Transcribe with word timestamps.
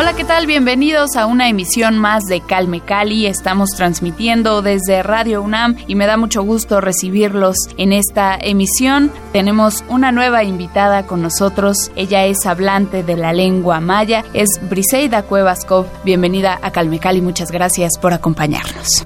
Hola, 0.00 0.14
¿qué 0.14 0.22
tal? 0.22 0.46
Bienvenidos 0.46 1.16
a 1.16 1.26
una 1.26 1.48
emisión 1.48 1.98
más 1.98 2.22
de 2.26 2.40
Calme 2.40 2.80
Cali. 2.80 3.26
Estamos 3.26 3.70
transmitiendo 3.70 4.62
desde 4.62 5.02
Radio 5.02 5.42
UNAM 5.42 5.74
y 5.88 5.96
me 5.96 6.06
da 6.06 6.16
mucho 6.16 6.44
gusto 6.44 6.80
recibirlos 6.80 7.56
en 7.78 7.92
esta 7.92 8.36
emisión. 8.40 9.10
Tenemos 9.32 9.84
una 9.88 10.12
nueva 10.12 10.44
invitada 10.44 11.04
con 11.04 11.20
nosotros. 11.20 11.90
Ella 11.96 12.26
es 12.26 12.46
hablante 12.46 13.02
de 13.02 13.16
la 13.16 13.32
lengua 13.32 13.80
maya, 13.80 14.24
es 14.34 14.46
Briseida 14.70 15.24
Cuevascov. 15.24 15.86
Bienvenida 16.04 16.60
a 16.62 16.70
Calme 16.70 17.00
Cali, 17.00 17.20
muchas 17.20 17.50
gracias 17.50 17.98
por 17.98 18.12
acompañarnos. 18.12 19.04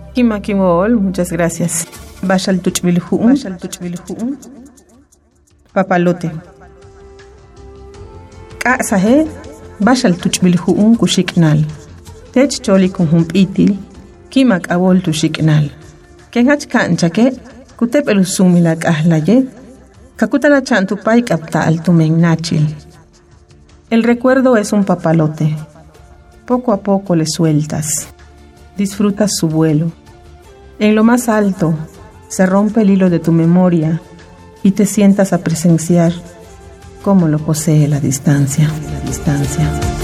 muchas 1.01 1.32
gracias. 1.32 1.88
Papalote. 5.73 6.30
Baxal 9.88 10.14
tuch'bilju'un 10.22 10.93
kuxik'nal 11.01 11.60
tech 12.32 12.52
choli 12.65 12.88
kun 12.95 13.07
hump'itil 13.12 13.73
kimak 14.32 14.65
awol 14.74 14.98
tuxik'nal 15.04 15.66
kenhach 16.32 16.65
ka'nchake 16.73 17.26
kutep'elusumila 17.79 18.73
k'ajlaye 18.82 19.37
kakutala 20.16 20.62
cha'ntupay 20.62 21.20
k'apta'al 21.26 21.76
nachil. 22.24 22.65
El 23.90 24.04
recuerdo 24.04 24.57
es 24.57 24.73
un 24.73 24.84
papalote. 24.84 25.57
Poco 26.46 26.73
a 26.73 26.79
poco 26.79 27.16
le 27.16 27.26
sueltas. 27.26 28.09
Disfrutas 28.76 29.32
su 29.37 29.48
vuelo. 29.48 29.90
En 30.79 30.95
lo 30.95 31.02
más 31.02 31.29
alto 31.29 31.74
se 32.29 32.46
rompe 32.46 32.82
el 32.82 32.90
hilo 32.90 33.10
de 33.10 33.18
tu 33.18 33.32
memoria 33.32 34.01
y 34.62 34.70
te 34.70 34.87
sientas 34.87 35.32
a 35.32 35.38
presenciar 35.38 36.12
cómo 37.02 37.28
lo 37.28 37.38
posee 37.38 37.88
la 37.88 38.00
distancia. 38.00 38.68
La 38.92 39.00
distancia. 39.00 40.01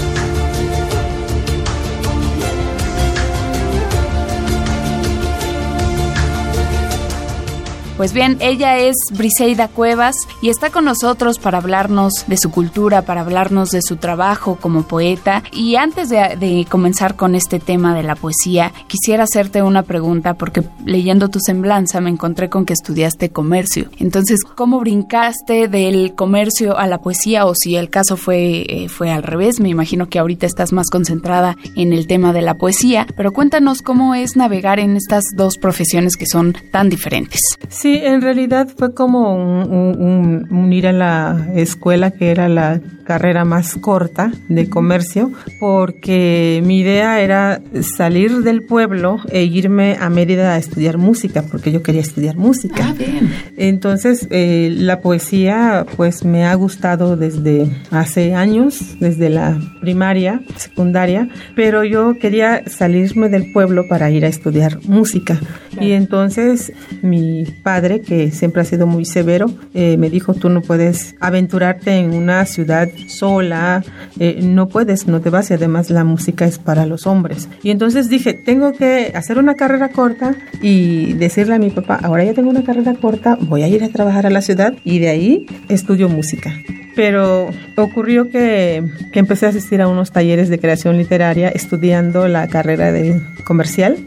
Pues 7.99 8.13
bien, 8.13 8.37
ella 8.39 8.77
es 8.77 8.95
Briseida 9.11 9.67
Cuevas 9.67 10.15
y 10.41 10.47
está 10.47 10.69
con 10.69 10.85
nosotros 10.85 11.37
para 11.37 11.57
hablarnos 11.57 12.23
de 12.27 12.37
su 12.37 12.49
cultura, 12.49 13.01
para 13.01 13.19
hablarnos 13.19 13.71
de 13.71 13.81
su 13.81 13.97
trabajo 13.97 14.55
como 14.55 14.83
poeta. 14.83 15.43
Y 15.51 15.75
antes 15.75 16.07
de, 16.07 16.65
comenzar 16.69 17.17
con 17.17 17.35
este 17.35 17.59
tema 17.59 17.93
de 17.93 18.03
la 18.03 18.15
poesía, 18.15 18.71
quisiera 18.87 19.25
hacerte 19.25 19.63
una 19.63 19.83
pregunta 19.83 20.35
porque 20.35 20.63
leyendo 20.85 21.27
tu 21.27 21.41
semblanza 21.41 21.99
me 21.99 22.09
encontré 22.09 22.47
con 22.47 22.65
que 22.65 22.71
estudiaste 22.71 23.31
comercio. 23.31 23.89
Entonces, 23.97 24.45
¿cómo 24.45 24.79
brincaste 24.79 25.67
del 25.67 26.15
comercio 26.15 26.77
a 26.77 26.87
la 26.87 27.01
poesía 27.01 27.45
o 27.47 27.53
si 27.53 27.75
el 27.75 27.89
caso 27.89 28.15
fue, 28.15 28.61
eh, 28.69 28.87
fue 28.87 29.11
al 29.11 29.23
revés? 29.23 29.59
Me 29.59 29.67
imagino 29.67 30.07
que 30.07 30.19
ahorita 30.19 30.45
estás 30.45 30.71
más 30.71 30.89
concentrada 30.89 31.57
en 31.75 31.91
el 31.91 32.07
tema 32.07 32.31
de 32.31 32.43
la 32.43 32.55
poesía, 32.55 33.07
pero 33.17 33.33
cuéntanos 33.33 33.81
cómo 33.81 34.15
es 34.15 34.37
navegar 34.37 34.79
en 34.79 34.95
estas 34.95 35.25
dos 35.35 35.57
profesiones 35.57 36.15
que 36.15 36.27
son 36.27 36.55
tan 36.71 36.87
diferentes. 36.87 37.41
Sí, 37.67 37.88
Sí, 37.89 37.99
en 38.03 38.21
realidad 38.21 38.67
fue 38.77 38.93
como 38.93 39.33
un, 39.33 40.45
unir 40.51 40.85
a 40.85 40.93
la 40.93 41.47
escuela, 41.55 42.11
que 42.11 42.29
era 42.29 42.47
la 42.47 42.79
carrera 43.03 43.43
más 43.43 43.73
corta 43.77 44.31
de 44.47 44.69
comercio, 44.69 45.31
porque 45.59 46.61
mi 46.63 46.81
idea 46.81 47.19
era 47.19 47.59
salir 47.97 48.43
del 48.43 48.61
pueblo 48.61 49.17
e 49.31 49.45
irme 49.45 49.97
a 49.99 50.11
Mérida 50.11 50.53
a 50.53 50.57
estudiar 50.57 50.99
música, 50.99 51.41
porque 51.49 51.71
yo 51.71 51.81
quería 51.81 52.01
estudiar 52.01 52.35
música. 52.35 52.89
Ah, 52.89 52.93
bien. 52.95 53.33
Entonces, 53.57 54.27
eh, 54.29 54.69
la 54.71 55.01
poesía, 55.01 55.87
pues 55.97 56.23
me 56.23 56.45
ha 56.45 56.53
gustado 56.53 57.17
desde 57.17 57.75
hace 57.89 58.35
años, 58.35 58.99
desde 58.99 59.31
la 59.31 59.59
primaria, 59.81 60.41
secundaria, 60.57 61.27
pero 61.55 61.83
yo 61.83 62.19
quería 62.19 62.61
salirme 62.67 63.29
del 63.29 63.51
pueblo 63.51 63.87
para 63.89 64.11
ir 64.11 64.23
a 64.25 64.27
estudiar 64.27 64.77
música. 64.85 65.39
Y 65.81 65.93
entonces 65.93 66.71
mi 67.01 67.45
padre 67.63 67.78
que 67.81 68.31
siempre 68.31 68.61
ha 68.61 68.65
sido 68.65 68.87
muy 68.87 69.05
severo, 69.05 69.47
eh, 69.73 69.97
me 69.97 70.09
dijo, 70.09 70.33
tú 70.33 70.49
no 70.49 70.61
puedes 70.61 71.15
aventurarte 71.19 71.97
en 71.97 72.13
una 72.13 72.45
ciudad 72.45 72.89
sola, 73.07 73.83
eh, 74.19 74.39
no 74.43 74.67
puedes, 74.67 75.07
no 75.07 75.21
te 75.21 75.29
vas 75.29 75.49
y 75.51 75.53
además 75.53 75.89
la 75.89 76.03
música 76.03 76.45
es 76.45 76.59
para 76.59 76.85
los 76.85 77.07
hombres. 77.07 77.47
Y 77.63 77.71
entonces 77.71 78.09
dije, 78.09 78.33
tengo 78.33 78.73
que 78.73 79.11
hacer 79.15 79.37
una 79.37 79.55
carrera 79.55 79.89
corta 79.89 80.35
y 80.61 81.13
decirle 81.13 81.55
a 81.55 81.59
mi 81.59 81.69
papá, 81.69 81.99
ahora 82.01 82.23
ya 82.23 82.33
tengo 82.33 82.49
una 82.49 82.63
carrera 82.63 82.93
corta, 82.95 83.37
voy 83.39 83.63
a 83.63 83.67
ir 83.67 83.83
a 83.83 83.89
trabajar 83.89 84.25
a 84.25 84.29
la 84.29 84.41
ciudad 84.41 84.73
y 84.83 84.99
de 84.99 85.09
ahí 85.09 85.45
estudio 85.69 86.09
música 86.09 86.53
pero 86.99 87.49
ocurrió 87.77 88.29
que, 88.29 88.83
que, 89.13 89.19
empecé 89.19 89.45
a 89.45 89.49
asistir 89.49 89.81
a 89.81 89.87
unos 89.87 90.11
talleres 90.11 90.49
de 90.49 90.59
creación 90.59 90.97
literaria 90.97 91.47
estudiando 91.47 92.27
la 92.27 92.49
carrera 92.49 92.91
de 92.91 93.21
comercial. 93.45 93.97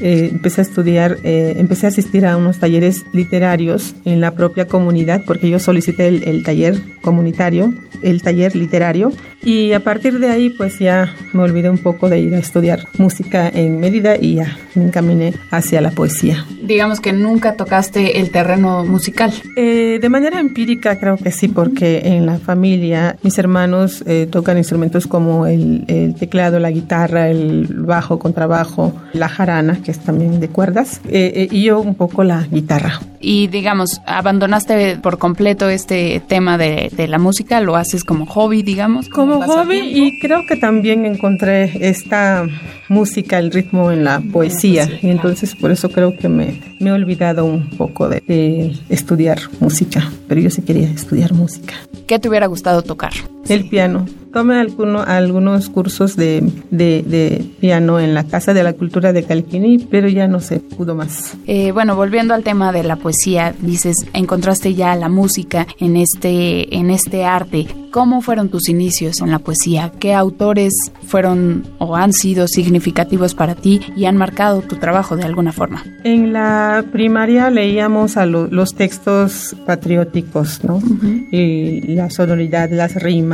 Eh, 0.00 0.30
empecé 0.32 0.60
a 0.60 0.64
estudiar, 0.64 1.18
eh, 1.22 1.54
empecé 1.56 1.86
a 1.86 1.90
asistir 1.90 2.26
a 2.26 2.36
unos 2.36 2.58
talleres 2.58 3.04
literarios 3.12 3.94
en 4.04 4.20
la 4.20 4.32
propia 4.32 4.66
comunidad 4.66 5.22
porque 5.24 5.48
yo 5.48 5.60
solicité 5.60 6.08
el, 6.08 6.24
el, 6.24 6.42
taller 6.42 6.80
comunitario, 7.00 7.72
el 8.02 8.22
taller 8.22 8.56
literario 8.56 9.12
y 9.44 9.72
a 9.72 9.80
partir 9.80 10.18
de 10.18 10.28
ahí 10.28 10.50
pues 10.50 10.78
ya 10.78 11.14
me 11.32 11.42
olvidé 11.42 11.70
un 11.70 11.78
poco 11.78 12.08
de 12.08 12.20
ir 12.20 12.34
a 12.34 12.38
estudiar 12.38 12.86
música 12.98 13.48
en 13.48 13.80
Mérida 13.80 14.16
y 14.16 14.36
ya 14.36 14.58
me 14.74 14.84
encaminé 14.84 15.34
hacia 15.50 15.80
la 15.80 15.90
poesía. 15.90 16.44
Digamos 16.62 17.00
que 17.00 17.12
nunca 17.12 17.54
tocaste 17.54 18.20
el 18.20 18.30
terreno 18.30 18.84
musical. 18.84 19.32
Eh, 19.56 19.98
de 20.00 20.08
manera 20.08 20.38
empírica 20.38 20.98
creo 20.98 21.16
que 21.16 21.32
sí 21.32 21.48
porque 21.48 22.02
en 22.04 22.26
la 22.26 22.31
familia. 22.38 23.16
Mis 23.22 23.38
hermanos 23.38 24.02
eh, 24.06 24.28
tocan 24.30 24.58
instrumentos 24.58 25.06
como 25.06 25.46
el, 25.46 26.14
teclado, 26.18 26.58
la 26.58 26.70
guitarra, 26.70 27.28
el 27.28 27.66
bajo, 27.68 28.18
contrabajo, 28.18 28.92
la 29.12 29.28
jarana, 29.28 29.80
que 29.82 29.90
es 29.90 29.98
también 29.98 30.40
de 30.40 30.48
cuerdas, 30.48 31.00
eh, 31.08 31.32
eh, 31.34 31.48
y 31.50 31.64
yo 31.64 31.80
un 31.80 31.94
poco 31.94 32.24
la 32.24 32.46
guitarra. 32.50 33.00
Y 33.22 33.46
digamos, 33.46 34.00
abandonaste 34.04 34.96
por 34.96 35.18
completo 35.18 35.68
este 35.70 36.20
tema 36.26 36.58
de, 36.58 36.90
la 37.08 37.18
música, 37.18 37.60
lo 37.60 37.76
haces 37.76 38.04
como 38.04 38.26
hobby, 38.26 38.62
digamos. 38.62 39.08
Como, 39.08 39.40
hobby 39.42 39.78
y 39.78 40.18
creo 40.18 40.44
que 40.46 40.56
también 40.56 41.06
encontré 41.06 41.88
esta 41.88 42.46
música, 42.88 43.38
el 43.38 43.52
ritmo 43.52 43.92
en 43.92 44.04
la 44.04 44.20
poesía. 44.20 44.88
Y 45.00 45.08
entonces 45.08 45.54
por 45.54 45.70
eso 45.70 45.90
creo 45.90 46.16
que 46.16 46.28
me, 46.28 46.60
me 46.80 46.90
he 46.90 46.92
olvidado 46.92 47.44
un 47.44 47.70
poco 47.70 48.08
de, 48.08 48.20
de 48.26 48.76
estudiar 48.88 49.38
música, 49.60 50.10
pero 50.26 50.40
yo 50.40 50.50
sí 50.50 50.62
quería 50.62 50.88
estudiar 50.88 51.32
música. 51.32 51.74
¿Qué 52.06 52.18
te 52.18 52.28
hubiera 52.28 52.46
gustado 52.46 52.82
tocar? 52.82 53.12
El 53.48 53.68
piano. 53.68 54.06
Tomé 54.32 54.58
alguno, 54.58 55.02
algunos 55.02 55.68
cursos 55.68 56.16
de, 56.16 56.42
de, 56.70 57.44
piano 57.60 58.00
en 58.00 58.14
la 58.14 58.24
Casa 58.24 58.54
de 58.54 58.62
la 58.62 58.72
Cultura 58.72 59.12
de 59.12 59.24
Calquini, 59.24 59.78
pero 59.78 60.08
ya 60.08 60.26
no 60.26 60.40
se 60.40 60.58
pudo 60.58 60.94
más. 60.94 61.36
Eh, 61.46 61.70
bueno, 61.72 61.96
volviendo 61.96 62.32
al 62.32 62.42
tema 62.42 62.72
de 62.72 62.82
la 62.82 62.96
poesía, 62.96 63.54
dices, 63.60 63.94
encontraste 64.14 64.74
ya 64.74 64.96
la 64.96 65.10
música 65.10 65.66
en 65.78 65.98
este, 65.98 66.74
en 66.74 66.90
este 66.90 67.26
arte. 67.26 67.66
¿Cómo 67.90 68.22
fueron 68.22 68.48
tus 68.48 68.70
inicios 68.70 69.20
en 69.20 69.30
la 69.30 69.38
poesía? 69.38 69.92
¿Qué 69.98 70.14
autores 70.14 70.72
fueron 71.06 71.66
o 71.78 71.94
han 71.94 72.14
sido 72.14 72.48
significativos 72.48 73.34
para 73.34 73.54
ti 73.54 73.82
y 73.94 74.06
han 74.06 74.16
marcado 74.16 74.62
tu 74.62 74.76
trabajo 74.76 75.14
de 75.14 75.24
alguna 75.24 75.52
forma? 75.52 75.84
En 76.02 76.32
la 76.32 76.86
primaria 76.90 77.50
leíamos 77.50 78.16
a 78.16 78.24
los 78.24 78.74
textos 78.74 79.54
patrióticos, 79.66 80.64
¿no? 80.64 80.80
y 81.30 81.82
la 81.88 82.08
sonoridad, 82.08 82.70
las 82.70 82.94
rimas, 82.94 83.31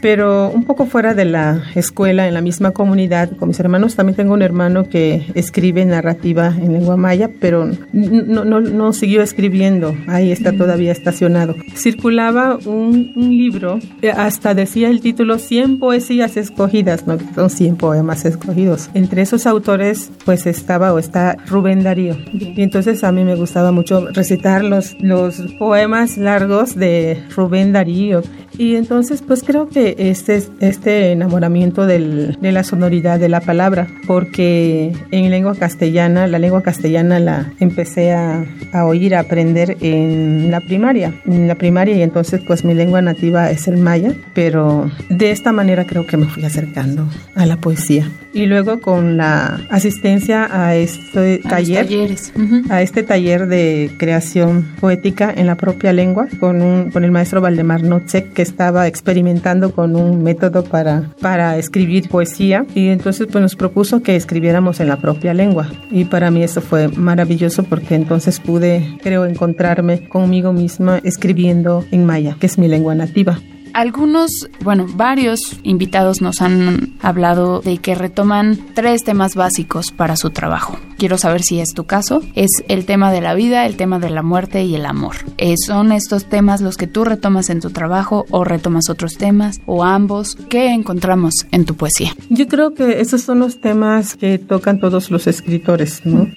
pero 0.00 0.14
pero 0.14 0.48
un 0.48 0.62
poco 0.62 0.86
fuera 0.86 1.12
de 1.12 1.24
la 1.24 1.64
escuela, 1.74 2.28
en 2.28 2.34
la 2.34 2.40
misma 2.40 2.70
comunidad, 2.70 3.36
con 3.36 3.48
mis 3.48 3.58
hermanos. 3.58 3.96
También 3.96 4.14
tengo 4.14 4.32
un 4.32 4.42
hermano 4.42 4.88
que 4.88 5.26
escribe 5.34 5.84
narrativa 5.84 6.54
en 6.56 6.72
lengua 6.72 6.96
maya, 6.96 7.28
pero 7.40 7.68
no, 7.92 8.44
no, 8.44 8.60
no 8.60 8.92
siguió 8.92 9.22
escribiendo. 9.22 9.92
Ahí 10.06 10.30
está 10.30 10.52
todavía 10.52 10.92
estacionado. 10.92 11.56
Circulaba 11.74 12.58
un, 12.64 13.12
un 13.16 13.36
libro, 13.36 13.80
eh, 14.02 14.12
hasta 14.12 14.54
decía 14.54 14.88
el 14.88 15.00
título 15.00 15.40
100 15.40 15.80
poesías 15.80 16.36
escogidas, 16.36 17.08
¿no? 17.08 17.18
Son 17.34 17.50
100 17.50 17.76
poemas 17.76 18.24
escogidos. 18.24 18.90
Entre 18.94 19.20
esos 19.20 19.46
autores, 19.46 20.12
pues 20.24 20.46
estaba 20.46 20.92
o 20.92 21.00
está 21.00 21.36
Rubén 21.48 21.82
Darío. 21.82 22.16
Y 22.32 22.62
entonces 22.62 23.02
a 23.02 23.10
mí 23.10 23.24
me 23.24 23.34
gustaba 23.34 23.72
mucho 23.72 24.06
recitar 24.12 24.62
los, 24.62 24.96
los 25.00 25.42
poemas 25.58 26.16
largos 26.18 26.76
de 26.76 27.20
Rubén 27.34 27.72
Darío. 27.72 28.22
Y 28.56 28.76
entonces, 28.76 29.22
pues 29.26 29.33
creo 29.42 29.68
que 29.68 29.94
este, 29.98 30.42
este 30.60 31.12
enamoramiento 31.12 31.86
del, 31.86 32.38
de 32.40 32.52
la 32.52 32.64
sonoridad 32.64 33.18
de 33.18 33.28
la 33.28 33.40
palabra, 33.40 33.88
porque 34.06 34.92
en 35.10 35.30
lengua 35.30 35.54
castellana, 35.54 36.26
la 36.26 36.38
lengua 36.38 36.62
castellana 36.62 37.18
la 37.20 37.52
empecé 37.60 38.12
a, 38.12 38.44
a 38.72 38.84
oír, 38.84 39.14
a 39.14 39.20
aprender 39.20 39.76
en 39.80 40.50
la 40.50 40.60
primaria, 40.60 41.14
en 41.26 41.48
la 41.48 41.54
primaria 41.54 41.96
y 41.96 42.02
entonces 42.02 42.40
pues 42.46 42.64
mi 42.64 42.74
lengua 42.74 43.02
nativa 43.02 43.50
es 43.50 43.68
el 43.68 43.78
maya, 43.78 44.12
pero 44.34 44.90
de 45.08 45.30
esta 45.30 45.52
manera 45.52 45.86
creo 45.86 46.06
que 46.06 46.16
me 46.16 46.26
fui 46.26 46.44
acercando 46.44 47.08
a 47.34 47.46
la 47.46 47.56
poesía. 47.56 48.08
Y 48.32 48.46
luego 48.46 48.80
con 48.80 49.16
la 49.16 49.60
asistencia 49.70 50.48
a 50.50 50.74
este 50.74 51.40
A 51.44 51.48
taller, 51.50 51.86
talleres. 51.86 52.32
Ujú. 52.36 52.62
a 52.68 52.82
este 52.82 53.04
taller 53.04 53.46
de 53.46 53.92
creación 53.96 54.66
poética 54.80 55.32
en 55.34 55.46
la 55.46 55.54
propia 55.54 55.92
lengua 55.92 56.26
con, 56.40 56.60
un, 56.60 56.90
con 56.90 57.04
el 57.04 57.12
maestro 57.12 57.40
Valdemar 57.40 57.84
Notzek 57.84 58.32
que 58.32 58.42
estaba 58.42 58.88
experimentando 58.88 59.23
con 59.72 59.96
un 59.96 60.22
método 60.22 60.64
para, 60.64 61.10
para 61.20 61.56
escribir 61.58 62.08
poesía 62.08 62.66
y 62.74 62.88
entonces 62.88 63.26
pues 63.30 63.42
nos 63.42 63.56
propuso 63.56 64.02
que 64.02 64.16
escribiéramos 64.16 64.80
en 64.80 64.88
la 64.88 64.96
propia 64.96 65.34
lengua 65.34 65.68
y 65.90 66.04
para 66.04 66.30
mí 66.30 66.42
eso 66.42 66.60
fue 66.60 66.88
maravilloso 66.88 67.62
porque 67.64 67.94
entonces 67.94 68.40
pude 68.40 68.98
creo 69.02 69.24
encontrarme 69.24 70.08
conmigo 70.08 70.52
misma 70.52 71.00
escribiendo 71.02 71.84
en 71.90 72.04
maya 72.04 72.36
que 72.38 72.46
es 72.46 72.58
mi 72.58 72.68
lengua 72.68 72.94
nativa. 72.94 73.38
Algunos, 73.74 74.30
bueno, 74.62 74.86
varios 74.94 75.58
invitados 75.64 76.22
nos 76.22 76.40
han 76.40 76.94
hablado 77.02 77.60
de 77.60 77.78
que 77.78 77.96
retoman 77.96 78.56
tres 78.72 79.02
temas 79.02 79.34
básicos 79.34 79.90
para 79.90 80.14
su 80.14 80.30
trabajo. 80.30 80.78
Quiero 80.96 81.18
saber 81.18 81.42
si 81.42 81.58
es 81.58 81.70
tu 81.74 81.84
caso. 81.84 82.22
Es 82.36 82.50
el 82.68 82.86
tema 82.86 83.10
de 83.10 83.20
la 83.20 83.34
vida, 83.34 83.66
el 83.66 83.76
tema 83.76 83.98
de 83.98 84.10
la 84.10 84.22
muerte 84.22 84.62
y 84.62 84.76
el 84.76 84.86
amor. 84.86 85.16
Eh, 85.38 85.56
¿Son 85.56 85.90
estos 85.90 86.26
temas 86.26 86.60
los 86.60 86.76
que 86.76 86.86
tú 86.86 87.04
retomas 87.04 87.50
en 87.50 87.60
tu 87.60 87.70
trabajo 87.70 88.26
o 88.30 88.44
retomas 88.44 88.88
otros 88.88 89.16
temas 89.16 89.60
o 89.66 89.82
ambos? 89.82 90.36
¿Qué 90.48 90.68
encontramos 90.68 91.34
en 91.50 91.64
tu 91.64 91.74
poesía? 91.74 92.12
Yo 92.30 92.46
creo 92.46 92.74
que 92.74 93.00
esos 93.00 93.22
son 93.22 93.40
los 93.40 93.60
temas 93.60 94.16
que 94.16 94.38
tocan 94.38 94.78
todos 94.78 95.10
los 95.10 95.26
escritores, 95.26 96.06
¿no? 96.06 96.28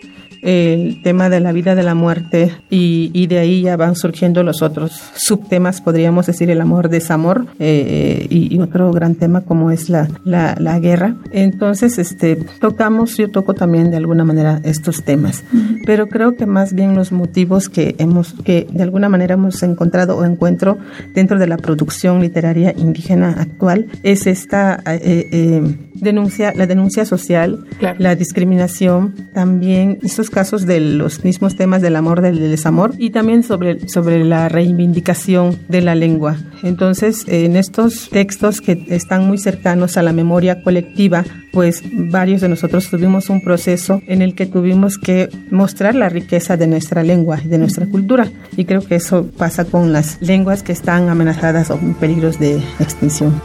El 0.48 1.02
tema 1.04 1.30
de 1.30 1.42
la 1.42 1.52
vida, 1.52 1.76
de 1.76 1.84
la 1.84 1.94
muerte, 1.94 2.54
y, 2.70 3.12
y 3.14 3.28
de 3.28 3.40
ahí 3.40 3.64
ya 3.64 3.76
van 3.76 3.98
surgiendo 3.98 4.44
los 4.44 4.62
otros 4.62 4.94
subtemas, 5.16 5.82
podríamos 5.82 6.26
decir 6.26 6.50
el 6.50 6.62
amor, 6.62 6.88
desamor, 6.88 7.48
eh, 7.60 8.28
y, 8.30 8.58
otro 8.58 8.92
gran 8.94 9.16
tema 9.16 9.42
como 9.42 9.72
es 9.72 9.90
la, 9.90 10.08
la, 10.24 10.56
la 10.58 10.80
guerra. 10.80 11.18
Entonces, 11.32 11.98
este, 12.00 12.38
tocamos, 12.62 13.18
yo 13.18 13.30
toco 13.30 13.54
también 13.54 13.92
de 13.92 13.98
alguna 13.98 14.24
manera 14.24 14.62
estos 14.64 15.04
temas, 15.04 15.44
pero 15.88 16.10
creo 16.10 16.36
que 16.36 16.46
más 16.46 16.74
bien 16.74 16.96
los 16.96 17.14
motivos 17.14 17.70
que 17.70 17.96
hemos, 17.98 18.34
que 18.44 18.68
de 18.70 18.84
alguna 18.84 19.08
manera 19.08 19.36
hemos 19.36 19.64
encontrado 19.64 20.18
o 20.18 20.26
encuentro 20.26 20.78
dentro 21.14 21.40
de 21.40 21.48
la 21.48 21.56
producción 21.56 22.20
literaria 22.20 22.74
indígena 22.78 23.38
actual 23.40 23.88
es 24.04 24.28
esta 24.28 24.84
eh, 24.86 25.30
eh, 25.32 25.78
denuncia, 25.94 26.54
la 26.54 26.68
denuncia 26.68 27.06
social, 27.06 27.66
Claro. 27.80 28.00
la 28.00 28.16
discriminación, 28.16 29.14
también 29.34 30.00
estos 30.04 30.30
casos 30.30 30.66
de 30.66 30.82
los 30.82 31.24
mismos 31.24 31.56
temas 31.56 31.82
del 31.82 31.96
amor, 31.96 32.22
del 32.22 32.38
desamor 32.38 32.94
y 32.98 33.12
también 33.12 33.44
sobre, 33.44 33.88
sobre 33.88 34.26
la 34.26 34.50
reivindicación 34.50 35.58
de 35.70 35.82
la 35.82 35.96
lengua. 35.96 36.36
Entonces, 36.64 37.24
en 37.28 37.56
estos 37.56 38.10
textos 38.10 38.60
que 38.60 38.86
están 38.90 39.26
muy 39.26 39.38
cercanos 39.38 39.96
a 39.96 40.04
la 40.04 40.12
memoria 40.12 40.64
colectiva, 40.64 41.24
pues 41.52 41.84
varios 41.92 42.42
de 42.42 42.50
nosotros 42.50 42.90
tuvimos 42.90 43.30
un 43.30 43.42
proceso 43.42 44.02
en 44.08 44.22
el 44.22 44.36
que 44.36 44.46
tuvimos 44.46 44.98
que 44.98 45.30
mostrar 45.50 45.96
la 45.96 46.10
riqueza 46.10 46.58
de 46.58 46.68
nuestra 46.68 47.04
lengua, 47.04 47.38
de 47.38 47.58
nuestra 47.58 47.88
cultura. 47.88 48.30
Y 48.56 48.66
creo 48.66 48.82
que 48.82 48.96
eso 48.96 49.28
pasa 49.38 49.66
con 49.66 49.94
las 49.94 50.22
lenguas 50.22 50.64
que 50.64 50.72
están 50.72 51.10
amenazadas 51.10 51.70
o 51.72 51.76
en 51.76 51.94
peligros 51.96 52.40
de 52.40 52.58
extinción. 52.80 53.42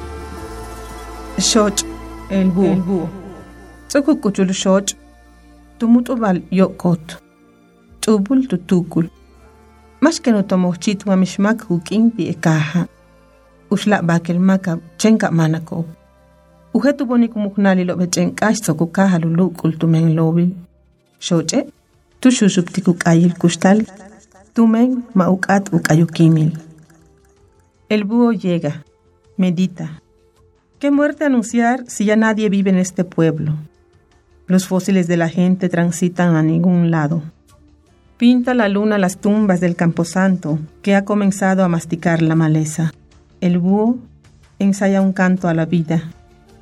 Xoch, 1.39 1.85
el 2.31 2.51
búho. 2.51 3.09
Tsukukuchul 3.89 4.53
xoch, 4.53 4.95
tumutubal 5.79 6.43
yokot. 6.51 7.23
Tubul 8.01 8.49
tutukul. 8.49 9.11
Más 10.01 10.21
que 10.21 10.33
no 10.33 10.45
tomo 10.45 10.75
chitwa 10.77 11.17
mishmak 11.17 11.67
e 12.19 12.35
caja. 12.35 12.89
Ushla 13.71 14.03
bakel 14.03 14.41
maka 14.41 14.79
chenka. 14.99 15.31
Boni 17.07 17.29
lo. 17.75 17.97
Tumen 24.55 25.05
maukat 25.15 25.73
ukayukimil. 25.73 26.59
El 27.89 28.05
búho 28.05 28.33
llega, 28.33 28.85
medita. 29.37 30.03
¿Qué 30.79 30.91
muerte 30.91 31.25
anunciar 31.25 31.85
si 31.89 32.05
ya 32.05 32.17
nadie 32.17 32.49
vive 32.49 32.71
en 32.71 32.77
este 32.77 33.05
pueblo? 33.05 33.55
Los 34.47 34.67
fósiles 34.67 35.07
de 35.09 35.17
la 35.17 35.29
gente 35.29 35.69
transitan 35.69 36.37
a 36.37 36.43
ningún 36.43 36.91
lado. 36.91 37.23
Pinta 38.19 38.55
la 38.55 38.69
luna 38.69 38.99
las 38.99 39.19
tumbas 39.19 39.61
del 39.61 39.75
camposanto 39.75 40.59
que 40.83 40.95
ha 40.95 41.05
comenzado 41.05 41.65
a 41.65 41.69
masticar 41.69 42.21
la 42.23 42.35
maleza. 42.35 42.93
El 43.41 43.59
búho 43.59 43.97
ensaya 44.59 45.01
un 45.01 45.13
canto 45.13 45.49
a 45.49 45.55
la 45.55 45.67
vida. 45.67 46.11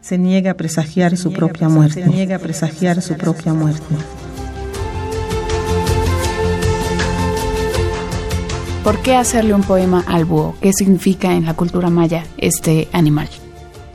Se 0.01 0.19
niega 0.19 0.53
a 0.53 0.55
presagiar 0.55 1.17
su 1.17 1.33
propia 1.33 1.69
muerte. 1.69 2.03
Se 2.05 2.09
niega 2.09 2.37
a 2.37 2.39
presagiar 2.39 3.03
su 3.03 3.15
propia 3.15 3.53
muerte. 3.53 3.85
¿Por 8.85 8.99
qué 9.03 9.15
hacerle 9.15 9.53
un 9.55 9.63
poema 9.63 10.03
al 10.09 10.25
búho? 10.25 10.55
¿Qué 10.61 10.73
significa 10.73 11.35
en 11.35 11.45
la 11.45 11.55
cultura 11.55 11.91
maya 11.91 12.25
este 12.39 12.89
animal? 12.93 13.29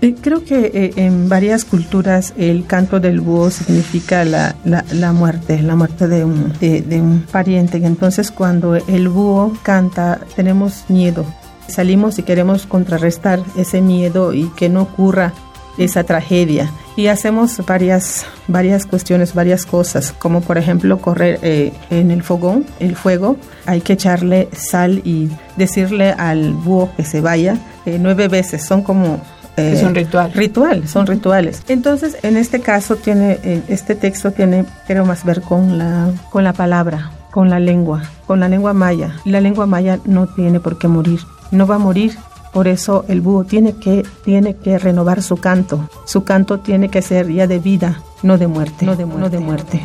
Eh, 0.02 0.13
Creo 0.22 0.44
que 0.46 0.72
eh, 0.74 0.94
en 0.98 1.28
varias 1.28 1.66
culturas 1.66 2.34
el 2.38 2.66
canto 2.68 3.00
del 3.00 3.19
búho 3.19 3.50
significa 3.50 4.24
la, 4.25 4.56
la, 4.63 4.86
la 4.92 5.12
muerte, 5.12 5.62
la 5.63 5.75
muerte 5.75 6.07
de 6.07 6.24
un, 6.24 6.54
de, 6.60 6.81
de 6.84 7.02
un 7.02 7.25
pariente. 7.31 7.80
Y 7.80 7.86
entonces 7.86 8.30
cuando 8.30 8.75
el 8.75 9.10
búho 9.10 9.57
canta 9.63 10.19
tenemos 10.36 10.86
miedo. 10.88 11.25
Salimos 11.68 12.19
y 12.19 12.24
queremos 12.24 12.68
contrarrestar 12.68 13.42
ese 13.57 13.81
miedo 13.81 14.34
y 14.34 14.50
que 14.56 14.69
no 14.69 14.84
ocurra 14.84 15.34
esa 15.77 16.04
tragedia. 16.04 16.72
Y 16.95 17.07
hacemos 17.07 17.57
varias, 17.66 18.25
varias 18.48 18.86
cuestiones, 18.86 19.33
varias 19.33 19.66
cosas, 19.66 20.13
como 20.13 20.42
por 20.42 20.57
ejemplo 20.57 20.98
correr 21.00 21.39
eh, 21.42 21.74
en 21.89 22.12
el 22.12 22.24
fogón, 22.24 22.66
el 22.80 22.95
fuego, 22.95 23.38
hay 23.66 23.81
que 23.81 23.94
echarle 23.94 24.48
sal 24.54 25.01
y 25.04 25.30
decirle 25.57 26.12
al 26.12 26.54
búho 26.54 26.89
que 26.95 27.04
se 27.04 27.22
vaya 27.22 27.57
eh, 27.86 27.98
nueve 28.00 28.27
veces, 28.27 28.66
son 28.66 28.81
como 28.81 29.22
eh, 29.57 29.74
Es 29.74 29.83
un 29.83 29.95
ritual. 29.95 30.33
Ritual, 30.33 30.88
son 30.88 31.07
rituales. 31.07 31.61
Entonces, 31.68 32.18
en 32.23 32.35
este 32.35 32.59
caso 32.59 32.95
tiene, 32.97 33.40
eh, 33.44 33.61
este 33.68 33.95
texto 33.95 34.31
tiene, 34.31 34.66
creo 34.88 35.06
más 35.06 35.23
ver 35.23 35.42
con 35.42 35.78
la, 35.78 36.09
con 36.30 36.44
la 36.44 36.54
palabra, 36.54 37.11
con 37.31 37.50
la 37.50 37.59
lengua, 37.59 38.04
con 38.28 38.40
la 38.40 38.50
lengua 38.50 38.73
maya. 38.73 39.16
La 39.23 39.40
lengua 39.40 39.66
maya 39.66 40.00
no 40.06 40.28
tiene 40.28 40.59
por 40.59 40.78
qué 40.78 40.88
morir, 40.88 41.21
no 41.52 41.68
va 41.68 41.76
a 41.76 41.80
morir. 41.80 42.18
Por 42.56 42.69
eso 42.69 43.04
el 43.09 43.19
búho 43.19 43.44
tiene 43.44 43.74
que, 43.74 44.06
tiene 44.24 44.56
que 44.56 44.80
renovar 44.80 45.21
su 45.21 45.35
canto. 45.35 45.90
Su 46.06 46.24
canto 46.24 46.62
tiene 46.62 46.88
que 46.88 47.02
ser 47.02 47.30
ya 47.30 47.47
de 47.47 47.59
vida, 47.59 48.02
no 48.24 48.38
de 48.38 48.47
muerte. 48.47 48.85
No 48.85 48.95
de 48.95 49.04
muerte. 49.04 49.21
No 49.21 49.30
de 49.30 49.40
muerte. 49.40 49.81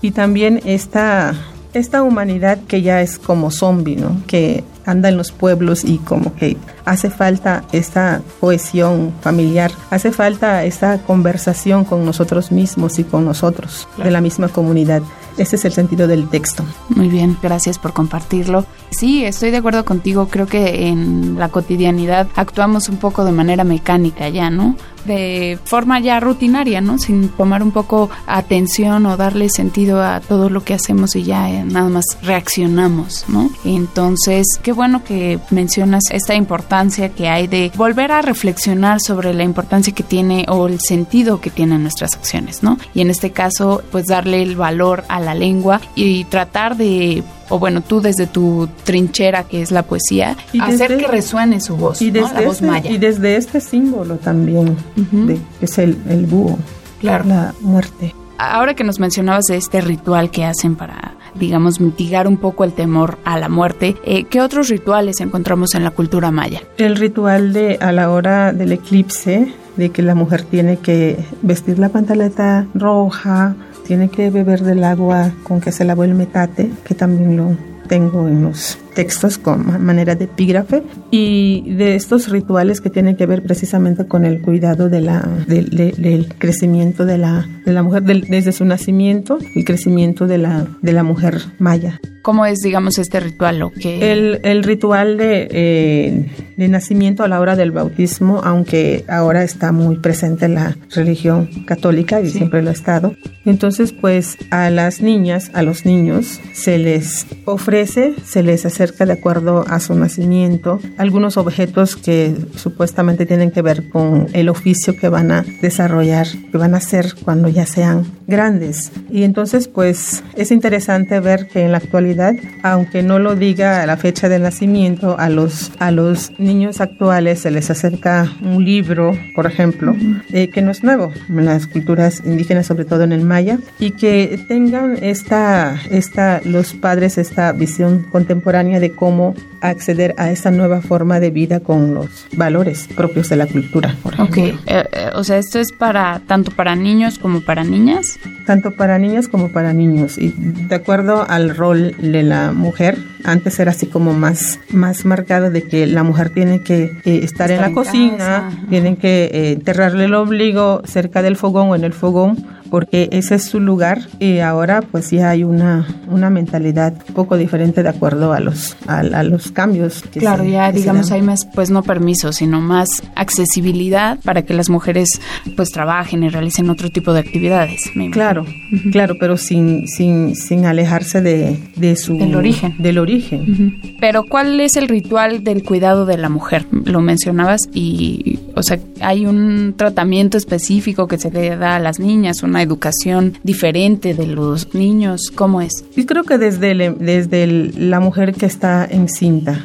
Y 0.00 0.12
también 0.12 0.60
esta, 0.64 1.34
esta 1.74 2.04
humanidad 2.04 2.60
que 2.68 2.82
ya 2.82 3.02
es 3.02 3.18
como 3.18 3.50
zombie, 3.50 3.96
¿no? 3.96 4.16
Que 4.28 4.62
anda 4.86 5.08
en 5.08 5.16
los 5.16 5.32
pueblos 5.32 5.84
y 5.84 5.98
como 5.98 6.36
que 6.36 6.56
hace 6.84 7.10
falta 7.10 7.64
esta 7.72 8.22
cohesión 8.38 9.12
familiar, 9.20 9.72
hace 9.90 10.12
falta 10.12 10.62
esta 10.62 10.98
conversación 10.98 11.84
con 11.84 12.06
nosotros 12.06 12.52
mismos 12.52 13.00
y 13.00 13.04
con 13.04 13.24
nosotros 13.24 13.88
de 14.02 14.12
la 14.12 14.20
misma 14.20 14.46
comunidad. 14.46 15.02
Ese 15.38 15.56
es 15.56 15.64
el 15.64 15.72
sentido 15.72 16.06
del 16.06 16.28
texto. 16.28 16.64
Muy 16.88 17.08
bien, 17.08 17.36
gracias 17.40 17.78
por 17.78 17.92
compartirlo. 17.92 18.66
Sí, 18.90 19.24
estoy 19.24 19.50
de 19.50 19.58
acuerdo 19.58 19.84
contigo. 19.84 20.28
Creo 20.28 20.46
que 20.46 20.88
en 20.88 21.38
la 21.38 21.48
cotidianidad 21.48 22.28
actuamos 22.34 22.88
un 22.88 22.96
poco 22.96 23.24
de 23.24 23.32
manera 23.32 23.64
mecánica 23.64 24.28
ya, 24.28 24.50
¿no? 24.50 24.76
de 25.08 25.58
forma 25.64 25.98
ya 26.00 26.20
rutinaria, 26.20 26.80
¿no? 26.80 26.98
Sin 26.98 27.28
tomar 27.30 27.62
un 27.62 27.72
poco 27.72 28.10
atención 28.26 29.06
o 29.06 29.16
darle 29.16 29.48
sentido 29.48 30.02
a 30.02 30.20
todo 30.20 30.50
lo 30.50 30.62
que 30.62 30.74
hacemos 30.74 31.16
y 31.16 31.24
ya 31.24 31.50
eh, 31.50 31.64
nada 31.64 31.88
más 31.88 32.04
reaccionamos, 32.22 33.24
¿no? 33.28 33.50
Entonces, 33.64 34.46
qué 34.62 34.72
bueno 34.72 35.02
que 35.02 35.40
mencionas 35.50 36.04
esta 36.10 36.34
importancia 36.34 37.08
que 37.08 37.28
hay 37.28 37.46
de 37.46 37.72
volver 37.74 38.12
a 38.12 38.22
reflexionar 38.22 39.00
sobre 39.00 39.34
la 39.34 39.42
importancia 39.42 39.94
que 39.94 40.02
tiene 40.02 40.44
o 40.48 40.68
el 40.68 40.78
sentido 40.80 41.40
que 41.40 41.50
tienen 41.50 41.82
nuestras 41.82 42.14
acciones, 42.14 42.62
¿no? 42.62 42.78
Y 42.94 43.00
en 43.00 43.10
este 43.10 43.30
caso, 43.32 43.82
pues 43.90 44.06
darle 44.06 44.42
el 44.42 44.56
valor 44.56 45.04
a 45.08 45.20
la 45.20 45.27
lengua 45.34 45.80
y 45.94 46.24
tratar 46.24 46.76
de 46.76 47.22
o 47.48 47.58
bueno, 47.58 47.80
tú 47.80 48.00
desde 48.00 48.26
tu 48.26 48.68
trinchera 48.84 49.44
que 49.44 49.62
es 49.62 49.70
la 49.70 49.82
poesía, 49.82 50.36
hacer 50.60 50.98
que 50.98 51.06
resuene 51.06 51.60
su 51.60 51.76
voz, 51.76 52.02
y 52.02 52.10
desde 52.10 52.34
la 52.34 52.40
voz 52.42 52.56
este, 52.56 52.66
maya. 52.66 52.90
Y 52.90 52.98
desde 52.98 53.36
este 53.36 53.60
símbolo 53.60 54.16
también, 54.16 54.76
de, 54.96 55.38
que 55.58 55.64
es 55.64 55.78
el, 55.78 55.96
el 56.08 56.26
búho, 56.26 56.58
Claro. 57.00 57.24
la 57.24 57.54
muerte. 57.60 58.14
Ahora 58.38 58.74
que 58.74 58.84
nos 58.84 59.00
mencionabas 59.00 59.46
de 59.46 59.56
este 59.56 59.80
ritual 59.80 60.30
que 60.30 60.44
hacen 60.44 60.76
para, 60.76 61.14
digamos, 61.34 61.80
mitigar 61.80 62.28
un 62.28 62.36
poco 62.36 62.64
el 62.64 62.72
temor 62.72 63.18
a 63.24 63.38
la 63.38 63.48
muerte, 63.48 63.96
eh, 64.04 64.24
¿qué 64.24 64.40
otros 64.40 64.68
rituales 64.68 65.20
encontramos 65.20 65.74
en 65.74 65.82
la 65.82 65.90
cultura 65.90 66.30
maya? 66.30 66.62
El 66.76 66.96
ritual 66.96 67.52
de 67.52 67.78
a 67.80 67.90
la 67.92 68.10
hora 68.10 68.52
del 68.52 68.72
eclipse, 68.72 69.52
de 69.76 69.90
que 69.90 70.02
la 70.02 70.14
mujer 70.14 70.42
tiene 70.42 70.76
que 70.76 71.18
vestir 71.42 71.78
la 71.78 71.88
pantaleta 71.88 72.66
roja, 72.74 73.56
tiene 73.88 74.10
que 74.10 74.28
beber 74.28 74.62
del 74.62 74.84
agua 74.84 75.32
con 75.44 75.62
que 75.62 75.72
se 75.72 75.82
lavó 75.82 76.04
el 76.04 76.14
metate, 76.14 76.70
que 76.84 76.94
también 76.94 77.38
lo 77.38 77.56
tengo 77.88 78.28
en 78.28 78.42
los 78.42 78.78
textos 78.98 79.38
con 79.38 79.64
ma- 79.64 79.78
manera 79.78 80.16
de 80.16 80.24
epígrafe 80.24 80.82
y 81.12 81.72
de 81.74 81.94
estos 81.94 82.28
rituales 82.30 82.80
que 82.80 82.90
tienen 82.90 83.14
que 83.14 83.26
ver 83.26 83.44
precisamente 83.44 84.06
con 84.08 84.24
el 84.24 84.40
cuidado 84.42 84.88
de 84.88 85.00
la, 85.00 85.20
del- 85.46 85.70
de- 85.70 85.92
del 85.96 86.26
crecimiento 86.36 87.04
de 87.06 87.16
la, 87.18 87.46
de 87.64 87.72
la 87.72 87.84
mujer 87.84 88.02
del- 88.02 88.22
desde 88.22 88.50
su 88.50 88.64
nacimiento, 88.64 89.38
el 89.54 89.64
crecimiento 89.64 90.26
de 90.26 90.38
la, 90.38 90.66
de 90.82 90.92
la 90.92 91.04
mujer 91.04 91.38
maya. 91.60 92.00
¿Cómo 92.22 92.44
es, 92.44 92.58
digamos, 92.58 92.98
este 92.98 93.20
ritual? 93.20 93.70
Que 93.80 94.10
El, 94.12 94.40
el 94.42 94.62
ritual 94.64 95.16
de, 95.16 95.48
eh, 95.50 96.26
de 96.56 96.68
nacimiento 96.68 97.22
a 97.22 97.28
la 97.28 97.40
hora 97.40 97.54
del 97.56 97.70
bautismo, 97.70 98.42
aunque 98.44 99.04
ahora 99.08 99.44
está 99.44 99.70
muy 99.72 99.96
presente 99.98 100.48
la 100.48 100.76
religión 100.90 101.48
católica 101.66 102.20
y 102.20 102.28
siempre 102.28 102.62
lo 102.62 102.68
ha 102.70 102.72
estado, 102.72 103.14
entonces 103.46 103.92
pues 103.92 104.36
a 104.50 104.68
las 104.68 105.00
niñas, 105.00 105.50
a 105.54 105.62
los 105.62 105.86
niños, 105.86 106.40
se 106.52 106.76
les 106.78 107.26
ofrece, 107.46 108.12
se 108.26 108.42
les 108.42 108.66
de 108.96 109.12
acuerdo 109.12 109.64
a 109.68 109.80
su 109.80 109.94
nacimiento 109.94 110.80
algunos 110.96 111.36
objetos 111.36 111.96
que 111.96 112.34
supuestamente 112.56 113.26
tienen 113.26 113.50
que 113.50 113.62
ver 113.62 113.88
con 113.88 114.28
el 114.32 114.48
oficio 114.48 114.96
que 114.96 115.08
van 115.08 115.30
a 115.30 115.44
desarrollar, 115.62 116.26
que 116.50 116.58
van 116.58 116.74
a 116.74 116.78
hacer 116.78 117.14
cuando 117.24 117.48
ya 117.48 117.66
sean 117.66 118.06
grandes. 118.26 118.92
Y 119.10 119.22
entonces 119.22 119.68
pues 119.68 120.22
es 120.36 120.50
interesante 120.50 121.20
ver 121.20 121.48
que 121.48 121.64
en 121.64 121.72
la 121.72 121.78
actualidad, 121.78 122.34
aunque 122.62 123.02
no 123.02 123.18
lo 123.18 123.34
diga 123.34 123.82
a 123.82 123.86
la 123.86 123.96
fecha 123.96 124.28
de 124.28 124.38
nacimiento, 124.38 125.18
a 125.18 125.28
los, 125.28 125.72
a 125.78 125.90
los 125.90 126.30
niños 126.38 126.80
actuales 126.80 127.40
se 127.40 127.50
les 127.50 127.70
acerca 127.70 128.30
un 128.42 128.64
libro, 128.64 129.12
por 129.34 129.46
ejemplo, 129.46 129.96
eh, 130.32 130.50
que 130.50 130.62
no 130.62 130.70
es 130.70 130.84
nuevo 130.84 131.12
en 131.28 131.44
las 131.44 131.66
culturas 131.66 132.22
indígenas, 132.24 132.66
sobre 132.66 132.84
todo 132.84 133.04
en 133.04 133.12
el 133.12 133.22
maya, 133.22 133.58
y 133.78 133.92
que 133.92 134.38
tengan 134.48 134.98
esta, 135.02 135.80
esta, 135.90 136.40
los 136.44 136.74
padres 136.74 137.18
esta 137.18 137.52
visión 137.52 138.04
contemporánea 138.10 138.67
de 138.80 138.92
cómo 138.92 139.34
acceder 139.60 140.14
a 140.18 140.30
esta 140.30 140.50
nueva 140.50 140.80
forma 140.80 141.18
de 141.20 141.30
vida 141.30 141.60
con 141.60 141.94
los 141.94 142.26
valores 142.36 142.88
propios 142.94 143.28
de 143.28 143.36
la 143.36 143.46
cultura, 143.46 143.96
por 144.02 144.20
Ok, 144.20 144.36
eh, 144.36 144.54
eh, 144.66 145.10
o 145.14 145.24
sea, 145.24 145.38
esto 145.38 145.58
es 145.58 145.72
para 145.72 146.20
tanto 146.26 146.52
para 146.52 146.76
niños 146.76 147.18
como 147.18 147.40
para 147.40 147.64
niñas. 147.64 148.18
tanto 148.46 148.70
para 148.72 148.98
niñas 148.98 149.28
como 149.28 149.50
para 149.50 149.72
niños. 149.72 150.18
Y 150.18 150.34
de 150.36 150.74
acuerdo 150.74 151.24
al 151.28 151.54
rol 151.54 151.94
de 151.98 152.22
la 152.22 152.52
mujer 152.52 152.98
antes 153.24 153.58
era 153.58 153.72
así 153.72 153.86
como 153.86 154.14
más 154.14 154.60
más 154.70 155.04
marcado 155.04 155.50
de 155.50 155.62
que 155.62 155.86
la 155.86 156.02
mujer 156.02 156.30
tiene 156.30 156.62
que 156.62 156.84
eh, 157.04 157.20
estar, 157.22 157.50
en 157.50 157.60
la 157.60 157.68
en 157.68 157.74
cocina 157.74 158.50
tienen 158.68 158.96
que 158.96 159.24
eh, 159.24 159.52
enterrarle 159.52 160.04
el 160.04 160.14
ombligo 160.14 160.82
cerca 160.84 161.22
del 161.22 161.36
fogón 161.36 161.70
o 161.70 161.76
en 161.76 161.84
el 161.84 161.92
fogón 161.92 162.36
porque 162.70 163.08
ese 163.12 163.36
es 163.36 163.44
su 163.44 163.60
lugar 163.60 164.02
y 164.18 164.38
ahora 164.38 164.82
pues 164.82 165.10
ya 165.10 165.30
hay 165.30 165.44
una 165.44 165.86
una 166.08 166.30
mentalidad 166.30 166.94
un 167.08 167.14
poco 167.14 167.36
diferente 167.36 167.82
de 167.82 167.88
acuerdo 167.88 168.32
a 168.32 168.40
los 168.40 168.76
a, 168.86 168.98
a 169.00 169.22
los 169.22 169.50
cambios 169.52 170.02
que 170.02 170.20
Claro, 170.20 170.44
se- 170.44 170.50
ya 170.50 170.70
que 170.72 170.78
digamos 170.78 171.10
hay 171.12 171.22
más, 171.22 171.46
pues 171.54 171.70
no 171.70 171.82
permiso, 171.82 172.32
sino 172.32 172.60
más 172.60 172.88
accesibilidad 173.14 174.18
para 174.24 174.42
que 174.42 174.52
las 174.54 174.68
mujeres 174.68 175.08
pues 175.56 175.70
trabajen 175.70 176.22
y 176.22 176.28
realicen 176.28 176.68
otro 176.70 176.90
tipo 176.90 177.12
de 177.12 177.20
actividades. 177.20 177.84
Claro, 178.12 178.44
claro, 178.92 179.14
pero 179.18 179.36
sin, 179.36 179.86
sin, 179.88 180.34
sin 180.34 180.66
alejarse 180.66 181.20
de, 181.22 181.56
de 181.76 181.96
su... 181.96 182.16
Del 182.18 182.34
origen. 182.34 182.74
Del 182.78 182.98
origen. 182.98 183.96
Pero 184.00 184.24
¿cuál 184.24 184.60
es 184.60 184.76
el 184.76 184.88
ritual 184.88 185.44
del 185.44 185.62
cuidado 185.62 186.04
de 186.06 186.18
la 186.18 186.28
mujer? 186.28 186.66
Lo 186.84 187.00
mencionabas 187.00 187.62
y, 187.72 188.38
o 188.54 188.62
sea, 188.62 188.78
hay 189.00 189.26
un 189.26 189.74
tratamiento 189.76 190.36
específico 190.36 191.06
que 191.06 191.18
se 191.18 191.30
le 191.30 191.56
da 191.56 191.76
a 191.76 191.80
las 191.80 191.98
niñas, 192.00 192.42
una 192.42 192.57
educación 192.62 193.38
diferente 193.42 194.14
de 194.14 194.26
los 194.26 194.74
niños. 194.74 195.30
¿Cómo 195.34 195.60
es? 195.60 195.84
Y 195.96 196.04
creo 196.06 196.24
que 196.24 196.38
desde, 196.38 196.72
el- 196.72 196.98
desde 196.98 197.46
la 197.46 198.00
mujer 198.00 198.34
que 198.34 198.46
está 198.46 198.84
encinta, 198.84 199.64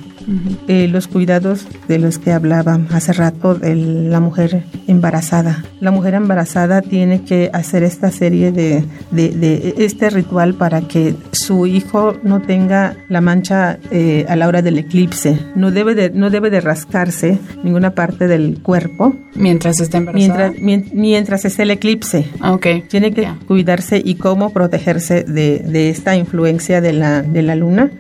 eh, 0.67 0.87
los 0.87 1.07
cuidados 1.07 1.65
de 1.87 1.99
los 1.99 2.17
que 2.17 2.31
hablaba 2.31 2.79
hace 2.91 3.13
rato 3.13 3.55
de 3.55 3.75
la 3.75 4.19
mujer 4.19 4.63
embarazada. 4.87 5.63
La 5.79 5.91
mujer 5.91 6.13
embarazada 6.13 6.81
tiene 6.81 7.21
que 7.23 7.49
hacer 7.53 7.83
esta 7.83 8.11
serie 8.11 8.51
de, 8.51 8.83
de- 9.11 9.29
de 9.29 9.73
este 9.79 10.09
ritual 10.09 10.53
para 10.53 10.81
que 10.81 11.15
su 11.31 11.65
hijo 11.65 12.15
no 12.23 12.41
tenga 12.41 12.95
la 13.09 13.21
mancha 13.21 13.79
eh, 13.91 14.25
a 14.29 14.35
la 14.35 14.47
hora 14.47 14.61
del 14.61 14.77
eclipse. 14.77 15.37
No 15.55 15.71
debe 15.71 15.95
de, 15.95 16.09
no 16.09 16.29
debe 16.29 16.49
de 16.49 16.61
rascarse 16.61 17.39
ninguna 17.63 17.91
parte 17.91 18.27
del 18.27 18.59
cuerpo 18.61 19.15
Mientras 19.35 19.79
está 19.79 19.97
embarazada. 19.97 20.49
mientras, 20.51 20.61
mien- 20.63 20.89
mientras 20.93 21.45
esté 21.45 21.63
el 21.63 21.71
eclipse. 21.71 22.25
Ah, 22.39 22.53
Ok. 22.53 22.67
Tiene 22.89 23.11
que 23.13 23.21
Ya. 23.23 23.37
cuidarse 23.47 24.01
y 24.03 24.15
cómo 24.15 24.51
protegerse 24.51 25.23
de, 25.23 25.59
de 25.59 25.89
esta 25.89 26.15
influencia 26.15 26.81
de 26.81 26.93
la, 26.93 27.21
de 27.23 27.41
la 27.41 27.55
luna, 27.55 27.91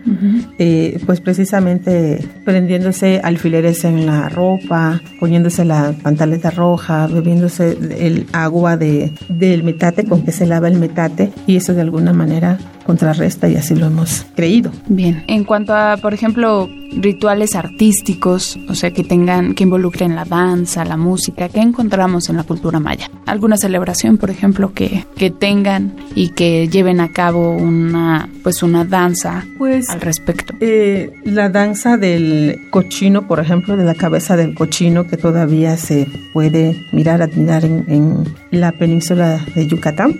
eh, 0.59 0.99
pues 1.05 1.21
precisamente 1.21 2.12
prendiéndose 2.43 3.21
alfileres 3.23 3.83
en 3.85 4.05
la 4.05 4.29
ropa, 4.29 5.01
poniéndose 5.19 5.65
la 5.65 5.93
pantaleta 6.01 6.49
roja, 6.49 7.07
bebiéndose 7.07 7.77
el 7.97 8.27
agua 8.33 8.77
de, 8.77 9.11
del 9.29 9.63
metate 9.63 10.05
con 10.05 10.23
que 10.23 10.31
se 10.31 10.45
lava 10.45 10.67
el 10.67 10.79
metate 10.79 11.31
y 11.47 11.57
eso 11.57 11.73
de 11.73 11.81
alguna 11.81 12.13
manera 12.13 12.57
contrarresta 12.83 13.49
y 13.49 13.55
así 13.55 13.75
lo 13.75 13.87
hemos 13.87 14.25
creído. 14.35 14.71
Bien. 14.87 15.23
En 15.27 15.43
cuanto 15.43 15.73
a, 15.73 15.97
por 15.97 16.13
ejemplo, 16.13 16.69
rituales 16.97 17.55
artísticos, 17.55 18.57
o 18.69 18.75
sea, 18.75 18.91
que 18.91 19.03
tengan, 19.03 19.55
que 19.55 19.63
involucren 19.63 20.15
la 20.15 20.25
danza, 20.25 20.85
la 20.85 20.97
música, 20.97 21.49
¿qué 21.49 21.59
encontramos 21.59 22.29
en 22.29 22.37
la 22.37 22.43
cultura 22.43 22.79
maya? 22.79 23.09
¿Alguna 23.25 23.57
celebración, 23.57 24.17
por 24.17 24.29
ejemplo, 24.29 24.73
que, 24.73 25.05
que 25.15 25.31
tengan 25.31 25.95
y 26.15 26.29
que 26.29 26.67
lleven 26.67 26.99
a 26.99 27.11
cabo 27.11 27.51
una, 27.51 28.29
pues 28.43 28.63
una 28.63 28.85
danza 28.85 29.45
Pues 29.57 29.89
al 29.89 30.01
respecto? 30.01 30.53
Eh, 30.59 31.11
la 31.23 31.49
danza 31.49 31.97
del 31.97 32.67
cochino, 32.69 33.27
por 33.27 33.39
ejemplo, 33.39 33.77
de 33.77 33.85
la 33.85 33.95
cabeza 33.95 34.35
del 34.37 34.55
cochino 34.55 35.07
que 35.07 35.17
todavía 35.17 35.77
se 35.77 36.07
puede 36.33 36.85
mirar, 36.91 37.21
admirar 37.21 37.65
en, 37.65 37.85
en 37.87 38.23
la 38.51 38.71
península 38.71 39.39
de 39.55 39.67
Yucatán, 39.67 40.19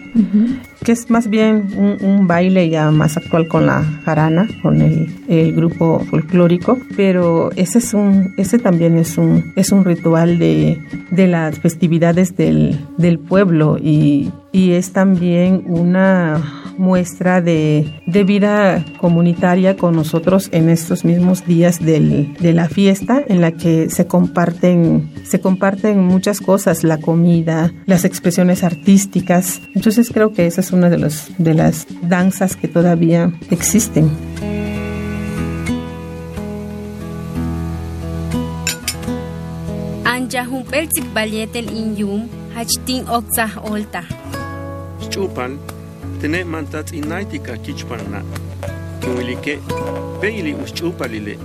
que 0.84 0.92
es 0.92 1.10
más 1.10 1.30
bien 1.30 1.98
un, 2.02 2.28
baile 2.28 2.70
ya 2.70 2.92
más 2.92 3.18
actual 3.18 3.48
con 3.48 3.66
la 3.66 3.84
jarana, 4.06 4.48
con 4.62 4.82
el, 4.82 5.14
el 5.28 5.54
grupo 5.54 6.00
folclórico, 6.10 6.78
pero 6.96 7.52
ese 7.56 7.80
es 7.80 7.94
un, 7.94 8.34
ese 8.38 8.60
también 8.60 8.98
es 8.98 9.18
un, 9.18 9.54
es 9.56 9.72
un 9.72 9.84
ritual 9.84 10.40
de, 10.40 10.82
de 11.12 11.28
las 11.28 11.60
festividades 11.60 12.36
del, 12.36 12.80
del 12.98 13.20
pueblo 13.20 13.78
y, 13.78 14.32
y 14.54 14.74
es 14.74 14.94
también 14.94 15.64
una 15.66 16.62
muestra 16.78 17.42
de, 17.42 18.02
de 18.06 18.24
vida 18.24 18.86
comunitaria 18.98 19.76
con 19.76 19.96
nosotros 19.96 20.48
en 20.54 20.70
estos 20.70 21.04
mismos 21.04 21.46
días 21.46 21.84
de 21.84 22.54
la 22.54 22.70
fiesta 22.70 23.22
en 23.28 23.42
la 23.42 23.52
que 23.52 23.90
se 23.90 24.08
comparten 24.08 25.12
se 25.24 25.42
comparten 25.42 26.04
muchas 26.04 26.40
cosas 26.40 26.84
la 26.84 27.00
comida 27.00 27.74
las 27.86 28.06
expresiones 28.06 28.64
artísticas 28.64 29.62
entonces 29.76 30.10
creo 30.12 30.34
que 30.34 30.48
esa 30.48 30.62
es 30.62 30.72
una 30.72 30.90
de 30.90 30.98
los 30.98 31.28
de 31.38 31.54
las 31.54 31.86
danzas 32.02 32.56
que 32.56 32.68
todavía 32.68 33.32
existen 33.52 34.10
inyum, 41.72 42.28
hachtin 42.56 43.08
okzah 43.08 43.62
olta. 43.70 44.33
Chupan, 45.14 45.60
tene 46.22 46.44
mantats 46.44 46.94
inaitika 46.94 47.58
kichpanna. 47.58 48.24
Kiwilike, 49.00 49.60
beili 50.22 50.54
uschupalile. 50.54 51.38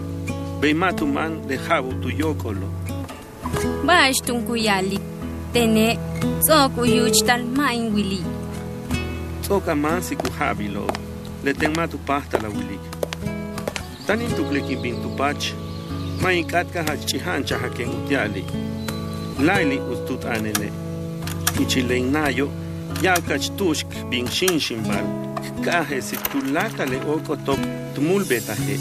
Be 0.61 0.75
matuman 0.75 1.47
de 1.47 1.59
jabu 1.59 1.93
tu 2.01 2.09
yokolo. 2.11 2.69
Bash 3.85 4.23
tunkuyalik. 4.27 5.01
tene 5.53 5.99
tsok 6.41 6.79
uyuchtal 6.79 7.45
main 7.45 7.95
wili. 7.95 8.23
Tsoka 9.43 9.75
mansi 9.75 10.17
ku 10.17 10.31
habilo, 10.39 10.87
le 11.45 11.53
ten 11.53 11.73
matu 11.77 11.99
pasta 11.99 12.39
la 12.43 12.49
wilik. 12.49 12.85
Tanin 14.07 14.31
tu 14.37 14.45
kleki 14.45 14.77
bin 14.83 14.97
tu 15.03 15.09
pach, 15.17 15.53
main 16.23 16.45
katka 16.45 16.83
ha 16.83 16.97
chihancha 16.97 17.57
ha 17.59 17.69
ken 17.69 17.89
utiali. 17.89 18.45
Laili 19.47 19.79
ustut 19.93 20.25
anene. 20.25 20.69
Yawkach 23.03 23.57
tushk 23.57 23.87
bin 24.11 24.27
shinshinbal, 24.27 25.07
kaje 25.65 26.03
si 26.03 26.17
tulaka 26.17 26.85
le 26.85 26.99
okotok 27.15 27.61
tmulbetaje. 27.95 28.77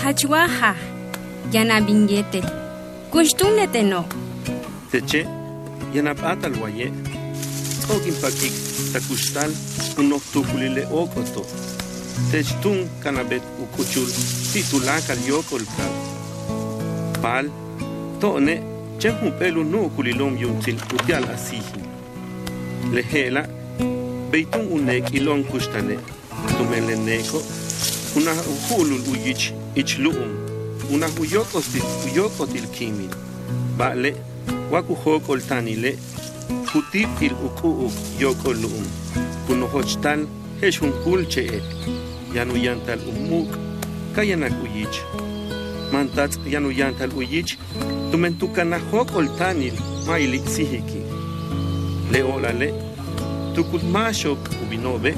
Hachwaja, 0.00 0.74
yana 1.52 1.80
bingete, 1.80 2.42
kushtunle 3.10 3.66
teno. 3.66 4.04
Teche, 4.92 5.26
yana 5.94 6.14
patal 6.14 6.54
waye, 6.62 6.92
okin 7.90 8.14
pakik 8.22 8.54
takushtal 8.92 9.50
unok 9.98 10.22
tukulile 10.32 10.86
okoto. 10.92 11.42
Techtun 12.30 12.88
kanabet 13.02 13.42
ukuchul 13.62 14.06
titulakal 14.52 15.18
yokolkal. 15.26 15.92
Pal, 17.22 17.50
to'ne, 18.20 18.62
chehmupelu 19.00 19.64
nukulilom 19.64 20.38
yuntil 20.38 20.78
utial 20.94 21.24
asijin. 21.34 21.93
Lehela, 22.94 23.42
beitun 24.30 24.66
unek 24.70 25.14
ilon 25.14 25.42
kustane. 25.44 25.96
Tumele 26.56 26.96
neko, 26.96 27.42
una 28.16 28.32
uhulul 28.32 29.02
uyich, 29.12 29.52
ichluum. 29.74 30.30
Una 30.94 31.06
huyokotil, 31.18 31.82
huyokotil 32.02 32.66
kimin. 32.66 33.10
Vale, 33.78 34.14
wakuhokol 34.70 35.40
tanile, 35.40 35.96
kutitil 36.72 37.32
ukuu 37.46 37.90
yokolum. 38.20 38.86
Kunohochtal, 39.46 40.26
heshun 40.60 40.92
kulche 41.04 41.62
yanuyantal 42.34 43.00
umuk, 43.08 43.50
kayanak 44.14 44.52
uyich. 44.62 45.02
Mantats 45.92 46.38
yanuyantal 46.46 47.10
uyich, 47.16 47.58
tumentukana 48.10 48.78
hokol 48.90 49.28
tanil, 49.38 49.74
maili 52.14 52.72
sihiki. 52.72 52.72
Leolale, 52.72 52.72
tukult 53.54 53.82
mashok 53.82 54.38
ubinobe, 54.62 55.14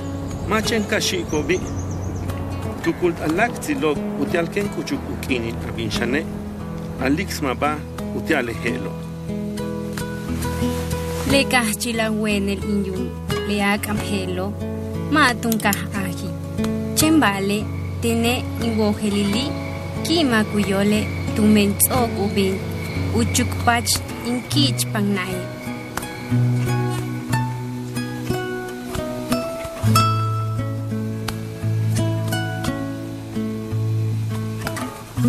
machen 0.48 0.84
kashikobi, 0.84 1.60
tukult 2.82 3.20
alaktzilok 3.22 3.98
utialken 4.20 4.68
kuchuk 4.68 5.00
ukinin 5.12 5.54
abinshane, 5.68 6.24
alixma 7.02 7.54
ba 7.54 7.78
utiale 8.16 8.52
helo. 8.52 8.92
Le 11.30 11.44
kahchila 11.44 12.10
wenel 12.10 12.58
inyun, 12.58 13.10
le 13.48 13.62
akam 13.62 13.98
helo, 13.98 14.52
matun 15.10 15.58
kah 15.60 15.80
ahi. 15.94 16.30
Chembale, 16.94 17.64
tene 18.00 18.44
inwohelili, 18.62 19.50
kima 20.04 20.44
kuyole, 20.44 21.06
tumen 21.36 21.74
tsok 21.78 22.10
ubin, 22.24 22.58
uchukpach 23.14 24.00
inkich 24.26 24.86
pangnay. 24.92 25.34
Hubo 35.16 35.24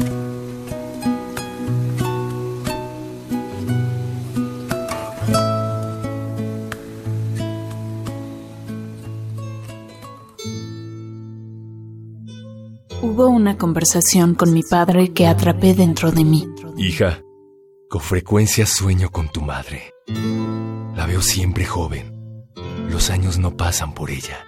una 13.29 13.57
conversación 13.57 14.35
con 14.35 14.53
mi 14.53 14.61
padre 14.63 15.13
que 15.13 15.25
atrapé 15.25 15.73
dentro 15.73 16.11
de 16.11 16.25
mí. 16.25 16.45
Hija, 16.77 17.21
con 17.89 18.01
frecuencia 18.01 18.65
sueño 18.65 19.09
con 19.09 19.29
tu 19.29 19.41
madre. 19.41 19.93
La 20.97 21.05
veo 21.05 21.21
siempre 21.21 21.63
joven. 21.63 22.13
Los 22.89 23.09
años 23.09 23.39
no 23.39 23.55
pasan 23.55 23.93
por 23.93 24.11
ella. 24.11 24.45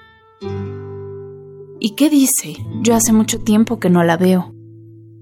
¿Y 1.79 1.95
qué 1.95 2.09
dice? 2.09 2.57
Yo 2.81 2.93
hace 2.93 3.13
mucho 3.13 3.39
tiempo 3.39 3.79
que 3.79 3.89
no 3.89 4.03
la 4.03 4.17
veo. 4.17 4.58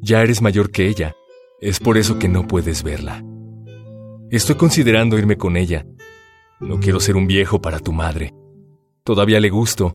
Ya 0.01 0.21
eres 0.21 0.41
mayor 0.41 0.71
que 0.71 0.87
ella. 0.87 1.15
Es 1.59 1.79
por 1.79 1.97
eso 1.97 2.19
que 2.19 2.27
no 2.27 2.47
puedes 2.47 2.83
verla. 2.83 3.23
Estoy 4.29 4.55
considerando 4.55 5.17
irme 5.17 5.37
con 5.37 5.57
ella. 5.57 5.85
No 6.59 6.79
quiero 6.79 6.99
ser 6.99 7.15
un 7.15 7.27
viejo 7.27 7.61
para 7.61 7.79
tu 7.79 7.93
madre. 7.93 8.33
Todavía 9.03 9.39
le 9.39 9.49
gusto. 9.49 9.93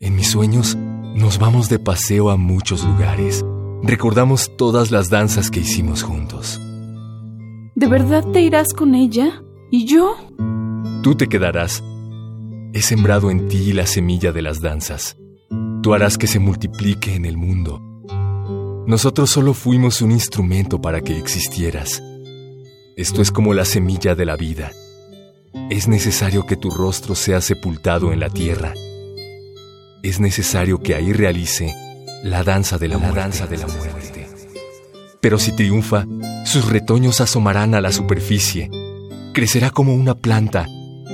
En 0.00 0.16
mis 0.16 0.30
sueños 0.30 0.76
nos 0.76 1.38
vamos 1.38 1.68
de 1.68 1.78
paseo 1.78 2.30
a 2.30 2.36
muchos 2.36 2.84
lugares. 2.84 3.44
Recordamos 3.82 4.56
todas 4.56 4.90
las 4.90 5.10
danzas 5.10 5.50
que 5.50 5.60
hicimos 5.60 6.02
juntos. 6.02 6.60
¿De 7.74 7.86
verdad 7.86 8.24
te 8.32 8.40
irás 8.40 8.72
con 8.74 8.94
ella? 8.94 9.42
¿Y 9.70 9.84
yo? 9.86 10.16
Tú 11.02 11.14
te 11.14 11.28
quedarás. 11.28 11.82
He 12.72 12.82
sembrado 12.82 13.30
en 13.30 13.48
ti 13.48 13.72
la 13.72 13.86
semilla 13.86 14.32
de 14.32 14.42
las 14.42 14.60
danzas. 14.60 15.16
Tú 15.82 15.94
harás 15.94 16.18
que 16.18 16.26
se 16.26 16.38
multiplique 16.38 17.14
en 17.14 17.24
el 17.24 17.36
mundo. 17.36 17.80
Nosotros 18.86 19.30
solo 19.30 19.52
fuimos 19.52 20.00
un 20.00 20.12
instrumento 20.12 20.80
para 20.80 21.00
que 21.00 21.18
existieras. 21.18 22.00
Esto 22.96 23.20
es 23.20 23.32
como 23.32 23.52
la 23.52 23.64
semilla 23.64 24.14
de 24.14 24.24
la 24.24 24.36
vida. 24.36 24.70
Es 25.70 25.88
necesario 25.88 26.46
que 26.46 26.56
tu 26.56 26.70
rostro 26.70 27.16
sea 27.16 27.40
sepultado 27.40 28.12
en 28.12 28.20
la 28.20 28.30
tierra. 28.30 28.74
Es 30.04 30.20
necesario 30.20 30.80
que 30.80 30.94
ahí 30.94 31.12
realice 31.12 31.74
la 32.22 32.44
danza 32.44 32.78
de 32.78 32.86
la, 32.86 32.98
muerte. 32.98 33.18
danza 33.18 33.48
de 33.48 33.56
la 33.56 33.66
muerte. 33.66 34.28
Pero 35.20 35.40
si 35.40 35.50
triunfa, 35.50 36.06
sus 36.44 36.68
retoños 36.68 37.20
asomarán 37.20 37.74
a 37.74 37.80
la 37.80 37.90
superficie. 37.90 38.70
Crecerá 39.34 39.70
como 39.70 39.96
una 39.96 40.14
planta, 40.14 40.68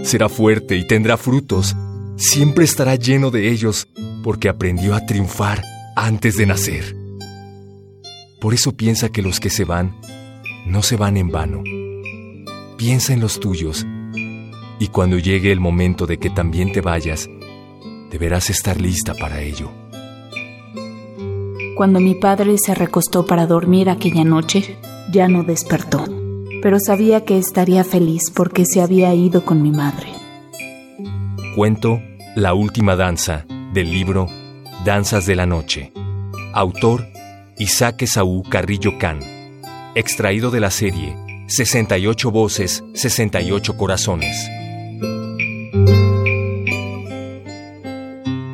será 0.04 0.28
fuerte 0.28 0.76
y 0.76 0.87
tendrá 0.87 1.16
frutos. 1.16 1.74
Siempre 2.16 2.66
estará 2.66 2.96
lleno 2.96 3.30
de 3.30 3.48
ellos 3.48 3.88
porque 4.22 4.50
aprendió 4.50 4.94
a 4.94 5.06
triunfar 5.06 5.62
antes 5.96 6.37
de 6.37 6.44
nacer. 6.44 7.02
Por 8.42 8.55
eso 8.55 8.72
piensa 8.72 9.11
que 9.11 9.22
los 9.22 9.38
que 9.38 9.50
se 9.50 9.64
van 9.64 9.94
no 10.66 10.83
se 10.83 10.96
van 10.96 11.16
en 11.16 11.28
vano. 11.28 11.62
Piensa 12.76 13.12
en 13.12 13.20
los 13.20 13.38
tuyos 13.38 13.87
y 14.81 14.88
cuando 14.88 15.16
llegue 15.16 15.52
el 15.52 15.61
momento 15.61 16.09
de 16.09 16.18
que 16.18 16.28
también 16.28 16.72
te 16.72 16.81
vayas, 16.81 17.31
deberás 18.11 18.50
estar 18.50 18.81
lista 18.81 19.14
para 19.14 19.42
ello. 19.42 19.70
Cuando 21.76 22.00
mi 22.00 22.16
padre 22.16 22.57
se 22.59 22.74
recostó 22.74 23.26
para 23.26 23.46
dormir 23.46 23.88
aquella 23.88 24.24
noche, 24.24 24.76
ya 25.12 25.28
no 25.28 25.44
despertó, 25.44 26.05
pero 26.62 26.81
sabía 26.81 27.24
que 27.24 27.38
estaría 27.38 27.85
feliz 27.85 28.33
porque 28.35 28.66
se 28.66 28.81
había 28.81 29.14
ido 29.14 29.44
con 29.44 29.62
mi 29.62 29.70
madre. 29.70 30.09
Cuento 31.55 32.02
La 32.35 32.55
última 32.55 32.96
danza 32.96 33.46
del 33.72 33.92
libro 33.92 34.26
Danzas 34.85 35.26
de 35.26 35.37
la 35.37 35.46
Noche. 35.46 35.92
Autor 36.55 37.12
Isaac 37.59 38.03
Esaú 38.03 38.43
Carrillo 38.43 38.99
Can. 38.99 39.21
Extraído 39.95 40.51
de 40.51 40.61
la 40.61 40.71
serie 40.71 41.17
68 41.47 42.31
voces, 42.31 42.83
68 42.95 43.77
corazones. 43.77 44.49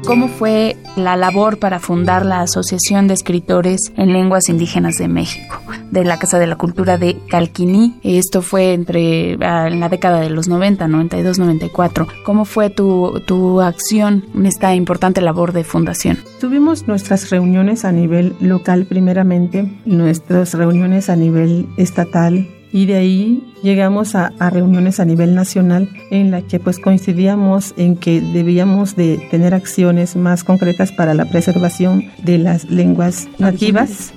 ¿Cómo 0.04 0.28
fue 0.28 0.76
la 0.98 1.16
labor 1.16 1.58
para 1.58 1.78
fundar 1.78 2.26
la 2.26 2.40
Asociación 2.40 3.08
de 3.08 3.14
Escritores 3.14 3.92
en 3.96 4.12
Lenguas 4.12 4.48
Indígenas 4.48 4.96
de 4.96 5.08
México, 5.08 5.60
de 5.90 6.04
la 6.04 6.18
Casa 6.18 6.38
de 6.38 6.46
la 6.46 6.56
Cultura 6.56 6.98
de 6.98 7.16
Calquiní? 7.28 7.98
Esto 8.02 8.42
fue 8.42 8.74
entre 8.74 9.38
ah, 9.40 9.68
en 9.68 9.80
la 9.80 9.88
década 9.88 10.20
de 10.20 10.30
los 10.30 10.48
90, 10.48 10.88
92, 10.88 11.38
94. 11.38 12.06
¿Cómo 12.24 12.44
fue 12.44 12.70
tu, 12.70 13.22
tu 13.26 13.60
acción 13.60 14.24
en 14.34 14.46
esta 14.46 14.74
importante 14.74 15.20
labor 15.20 15.52
de 15.52 15.64
fundación? 15.64 16.18
Tuvimos 16.40 16.88
nuestras 16.88 17.30
reuniones 17.30 17.84
a 17.84 17.92
nivel 17.92 18.34
local 18.40 18.86
primeramente, 18.86 19.80
nuestras 19.84 20.54
reuniones 20.54 21.08
a 21.08 21.16
nivel 21.16 21.66
estatal 21.76 22.48
y 22.72 22.86
de 22.86 22.96
ahí 22.96 23.44
llegamos 23.62 24.14
a, 24.14 24.32
a, 24.38 24.50
reuniones 24.50 25.00
a 25.00 25.04
nivel 25.04 25.34
nacional 25.34 25.88
en 26.10 26.30
la 26.30 26.42
que 26.42 26.60
pues 26.60 26.78
coincidíamos 26.78 27.74
en 27.76 27.96
que 27.96 28.20
debíamos 28.20 28.94
de 28.94 29.26
tener 29.30 29.54
acciones 29.54 30.16
más 30.16 30.44
concretas 30.44 30.92
para 30.92 31.14
la 31.14 31.24
preservación 31.24 32.04
de 32.22 32.38
las 32.38 32.70
lenguas 32.70 33.28
nativas. 33.38 34.12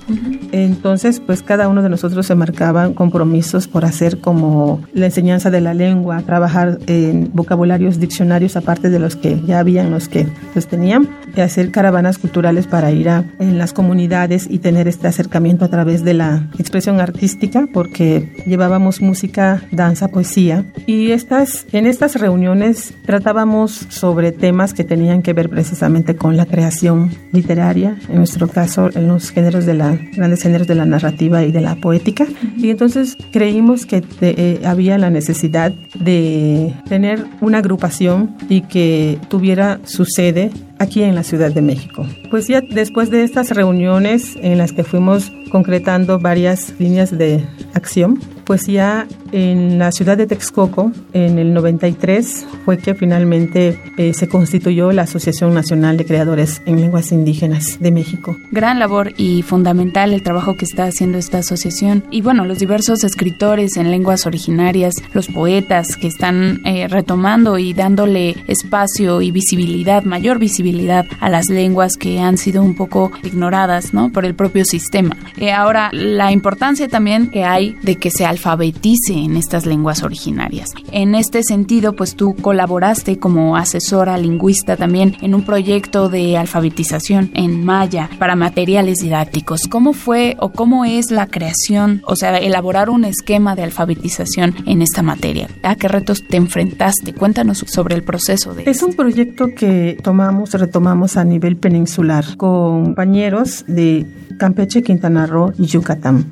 Entonces 0.52 1.20
pues 1.20 1.42
cada 1.42 1.68
uno 1.68 1.82
de 1.82 1.88
nosotros 1.88 2.26
se 2.26 2.34
marcaban 2.34 2.94
compromisos 2.94 3.68
por 3.68 3.84
hacer 3.84 4.20
como 4.20 4.80
la 4.92 5.06
enseñanza 5.06 5.50
de 5.50 5.60
la 5.60 5.74
lengua, 5.74 6.22
trabajar 6.22 6.78
en 6.86 7.30
vocabularios, 7.32 7.98
diccionarios 7.98 8.56
aparte 8.56 8.90
de 8.90 8.98
los 8.98 9.16
que 9.16 9.40
ya 9.46 9.58
habían 9.58 9.90
los 9.90 10.08
que 10.08 10.26
los 10.54 10.66
tenían, 10.66 11.08
y 11.34 11.40
hacer 11.40 11.70
caravanas 11.70 12.18
culturales 12.18 12.66
para 12.66 12.92
ir 12.92 13.08
a 13.08 13.24
en 13.38 13.58
las 13.58 13.72
comunidades 13.72 14.46
y 14.48 14.58
tener 14.58 14.88
este 14.88 15.08
acercamiento 15.08 15.64
a 15.64 15.68
través 15.68 16.04
de 16.04 16.14
la 16.14 16.48
expresión 16.58 17.00
artística 17.00 17.68
porque 17.72 18.41
llevábamos 18.46 19.00
música, 19.00 19.62
danza, 19.70 20.08
poesía. 20.08 20.64
Y 20.86 21.10
estas, 21.10 21.66
en 21.72 21.86
estas 21.86 22.16
reuniones 22.16 22.94
tratábamos 23.04 23.86
sobre 23.88 24.32
temas 24.32 24.74
que 24.74 24.84
tenían 24.84 25.22
que 25.22 25.32
ver 25.32 25.48
precisamente 25.48 26.16
con 26.16 26.36
la 26.36 26.46
creación 26.46 27.10
literaria, 27.32 27.96
en 28.08 28.16
nuestro 28.16 28.48
caso 28.48 28.90
en 28.94 29.08
los 29.08 29.30
géneros 29.30 29.66
de 29.66 29.74
la, 29.74 29.98
grandes 30.16 30.42
géneros 30.42 30.66
de 30.66 30.74
la 30.74 30.86
narrativa 30.86 31.42
y 31.44 31.52
de 31.52 31.60
la 31.60 31.76
poética. 31.76 32.26
Y 32.56 32.70
entonces 32.70 33.16
creímos 33.32 33.86
que 33.86 34.02
eh, 34.20 34.60
había 34.64 34.98
la 34.98 35.10
necesidad 35.10 35.72
de 35.94 36.74
tener 36.88 37.24
una 37.40 37.58
agrupación 37.58 38.36
y 38.48 38.62
que 38.62 39.18
tuviera 39.28 39.80
su 39.84 40.04
sede 40.04 40.50
aquí 40.82 41.02
en 41.02 41.14
la 41.14 41.22
Ciudad 41.22 41.52
de 41.52 41.62
México. 41.62 42.04
Pues 42.28 42.48
ya 42.48 42.60
después 42.60 43.08
de 43.10 43.22
estas 43.22 43.50
reuniones 43.50 44.36
en 44.42 44.58
las 44.58 44.72
que 44.72 44.82
fuimos 44.82 45.32
concretando 45.48 46.18
varias 46.18 46.74
líneas 46.78 47.16
de 47.16 47.44
acción, 47.72 48.18
pues 48.44 48.66
ya 48.66 49.06
en 49.32 49.78
la 49.78 49.92
ciudad 49.92 50.16
de 50.16 50.26
Texcoco, 50.26 50.92
en 51.12 51.38
el 51.38 51.54
93, 51.54 52.46
fue 52.64 52.78
que 52.78 52.94
finalmente 52.94 53.80
eh, 53.96 54.12
se 54.14 54.28
constituyó 54.28 54.92
la 54.92 55.02
Asociación 55.02 55.54
Nacional 55.54 55.96
de 55.96 56.04
Creadores 56.04 56.62
en 56.66 56.80
Lenguas 56.80 57.12
Indígenas 57.12 57.78
de 57.80 57.90
México. 57.90 58.36
Gran 58.50 58.78
labor 58.78 59.12
y 59.16 59.42
fundamental 59.42 60.12
el 60.12 60.22
trabajo 60.22 60.56
que 60.56 60.64
está 60.64 60.84
haciendo 60.84 61.18
esta 61.18 61.38
asociación. 61.38 62.04
Y 62.10 62.20
bueno, 62.20 62.44
los 62.44 62.58
diversos 62.58 63.04
escritores 63.04 63.76
en 63.76 63.90
lenguas 63.90 64.26
originarias, 64.26 64.94
los 65.12 65.28
poetas 65.28 65.96
que 65.96 66.08
están 66.08 66.60
eh, 66.64 66.88
retomando 66.88 67.58
y 67.58 67.72
dándole 67.72 68.36
espacio 68.46 69.22
y 69.22 69.30
visibilidad, 69.30 70.04
mayor 70.04 70.38
visibilidad 70.38 71.06
a 71.20 71.28
las 71.28 71.48
lenguas 71.48 71.96
que 71.96 72.20
han 72.20 72.38
sido 72.38 72.62
un 72.62 72.74
poco 72.74 73.10
ignoradas 73.22 73.94
¿no? 73.94 74.10
por 74.10 74.24
el 74.24 74.34
propio 74.34 74.64
sistema. 74.64 75.16
Eh, 75.36 75.52
ahora, 75.52 75.90
la 75.92 76.32
importancia 76.32 76.88
también 76.88 77.28
que 77.28 77.44
hay 77.44 77.76
de 77.82 77.96
que 77.96 78.10
se 78.10 78.26
alfabetice 78.32 79.14
en 79.14 79.36
estas 79.36 79.64
lenguas 79.66 80.02
originarias. 80.02 80.70
En 80.90 81.14
este 81.14 81.42
sentido, 81.42 81.94
pues 81.94 82.16
tú 82.16 82.34
colaboraste 82.34 83.18
como 83.18 83.56
asesora 83.56 84.18
lingüista 84.18 84.76
también 84.76 85.16
en 85.22 85.34
un 85.34 85.44
proyecto 85.44 86.08
de 86.08 86.36
alfabetización 86.36 87.30
en 87.34 87.64
maya 87.64 88.10
para 88.18 88.36
materiales 88.36 88.98
didácticos. 88.98 89.68
¿Cómo 89.68 89.92
fue 89.92 90.36
o 90.40 90.50
cómo 90.50 90.84
es 90.84 91.10
la 91.10 91.26
creación, 91.26 92.02
o 92.06 92.16
sea, 92.16 92.36
elaborar 92.38 92.90
un 92.90 93.04
esquema 93.04 93.54
de 93.54 93.62
alfabetización 93.62 94.54
en 94.66 94.82
esta 94.82 95.02
materia? 95.02 95.48
¿A 95.62 95.76
qué 95.76 95.88
retos 95.88 96.24
te 96.28 96.36
enfrentaste? 96.36 97.14
Cuéntanos 97.14 97.64
sobre 97.68 97.94
el 97.94 98.02
proceso 98.02 98.54
de... 98.54 98.64
Es 98.68 98.82
un 98.82 98.94
proyecto 98.94 99.48
que 99.54 99.98
tomamos, 100.02 100.52
retomamos 100.52 101.16
a 101.16 101.24
nivel 101.24 101.56
peninsular 101.56 102.36
con 102.36 102.82
compañeros 103.02 103.64
de 103.66 104.06
Campeche, 104.36 104.82
Quintana 104.82 105.26
Roo 105.26 105.52
y 105.58 105.66
Yucatán. 105.66 106.26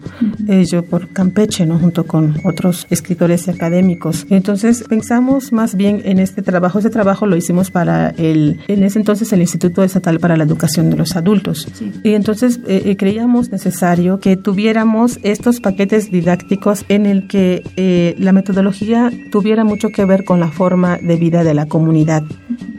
Eh, 0.48 0.64
yo 0.64 0.84
por 0.84 1.08
Campeche, 1.08 1.66
¿no? 1.66 1.78
Junto 1.78 2.06
con 2.06 2.36
otros 2.44 2.86
escritores 2.90 3.48
académicos. 3.48 4.26
Entonces 4.30 4.84
pensamos 4.88 5.52
más 5.52 5.74
bien 5.74 6.02
en 6.04 6.18
este 6.18 6.42
trabajo. 6.42 6.78
Este 6.78 6.90
trabajo 6.90 7.26
lo 7.26 7.36
hicimos 7.36 7.70
para 7.70 8.10
el, 8.10 8.60
en 8.68 8.82
ese 8.82 8.98
entonces 8.98 9.32
el 9.32 9.40
Instituto 9.40 9.82
Estatal 9.82 10.18
para 10.20 10.36
la 10.36 10.44
Educación 10.44 10.90
de 10.90 10.96
los 10.96 11.16
Adultos. 11.16 11.68
Y 12.02 12.14
entonces 12.14 12.60
eh, 12.66 12.82
eh, 12.86 12.96
creíamos 12.96 13.50
necesario 13.50 14.20
que 14.20 14.36
tuviéramos 14.36 15.18
estos 15.22 15.60
paquetes 15.60 16.10
didácticos 16.10 16.84
en 16.88 17.06
el 17.06 17.28
que 17.28 17.62
eh, 17.76 18.14
la 18.18 18.32
metodología 18.32 19.10
tuviera 19.30 19.64
mucho 19.64 19.88
que 19.88 20.04
ver 20.04 20.24
con 20.24 20.40
la 20.40 20.48
forma 20.48 20.98
de 20.98 21.16
vida 21.16 21.44
de 21.44 21.54
la 21.54 21.66
comunidad. 21.66 22.22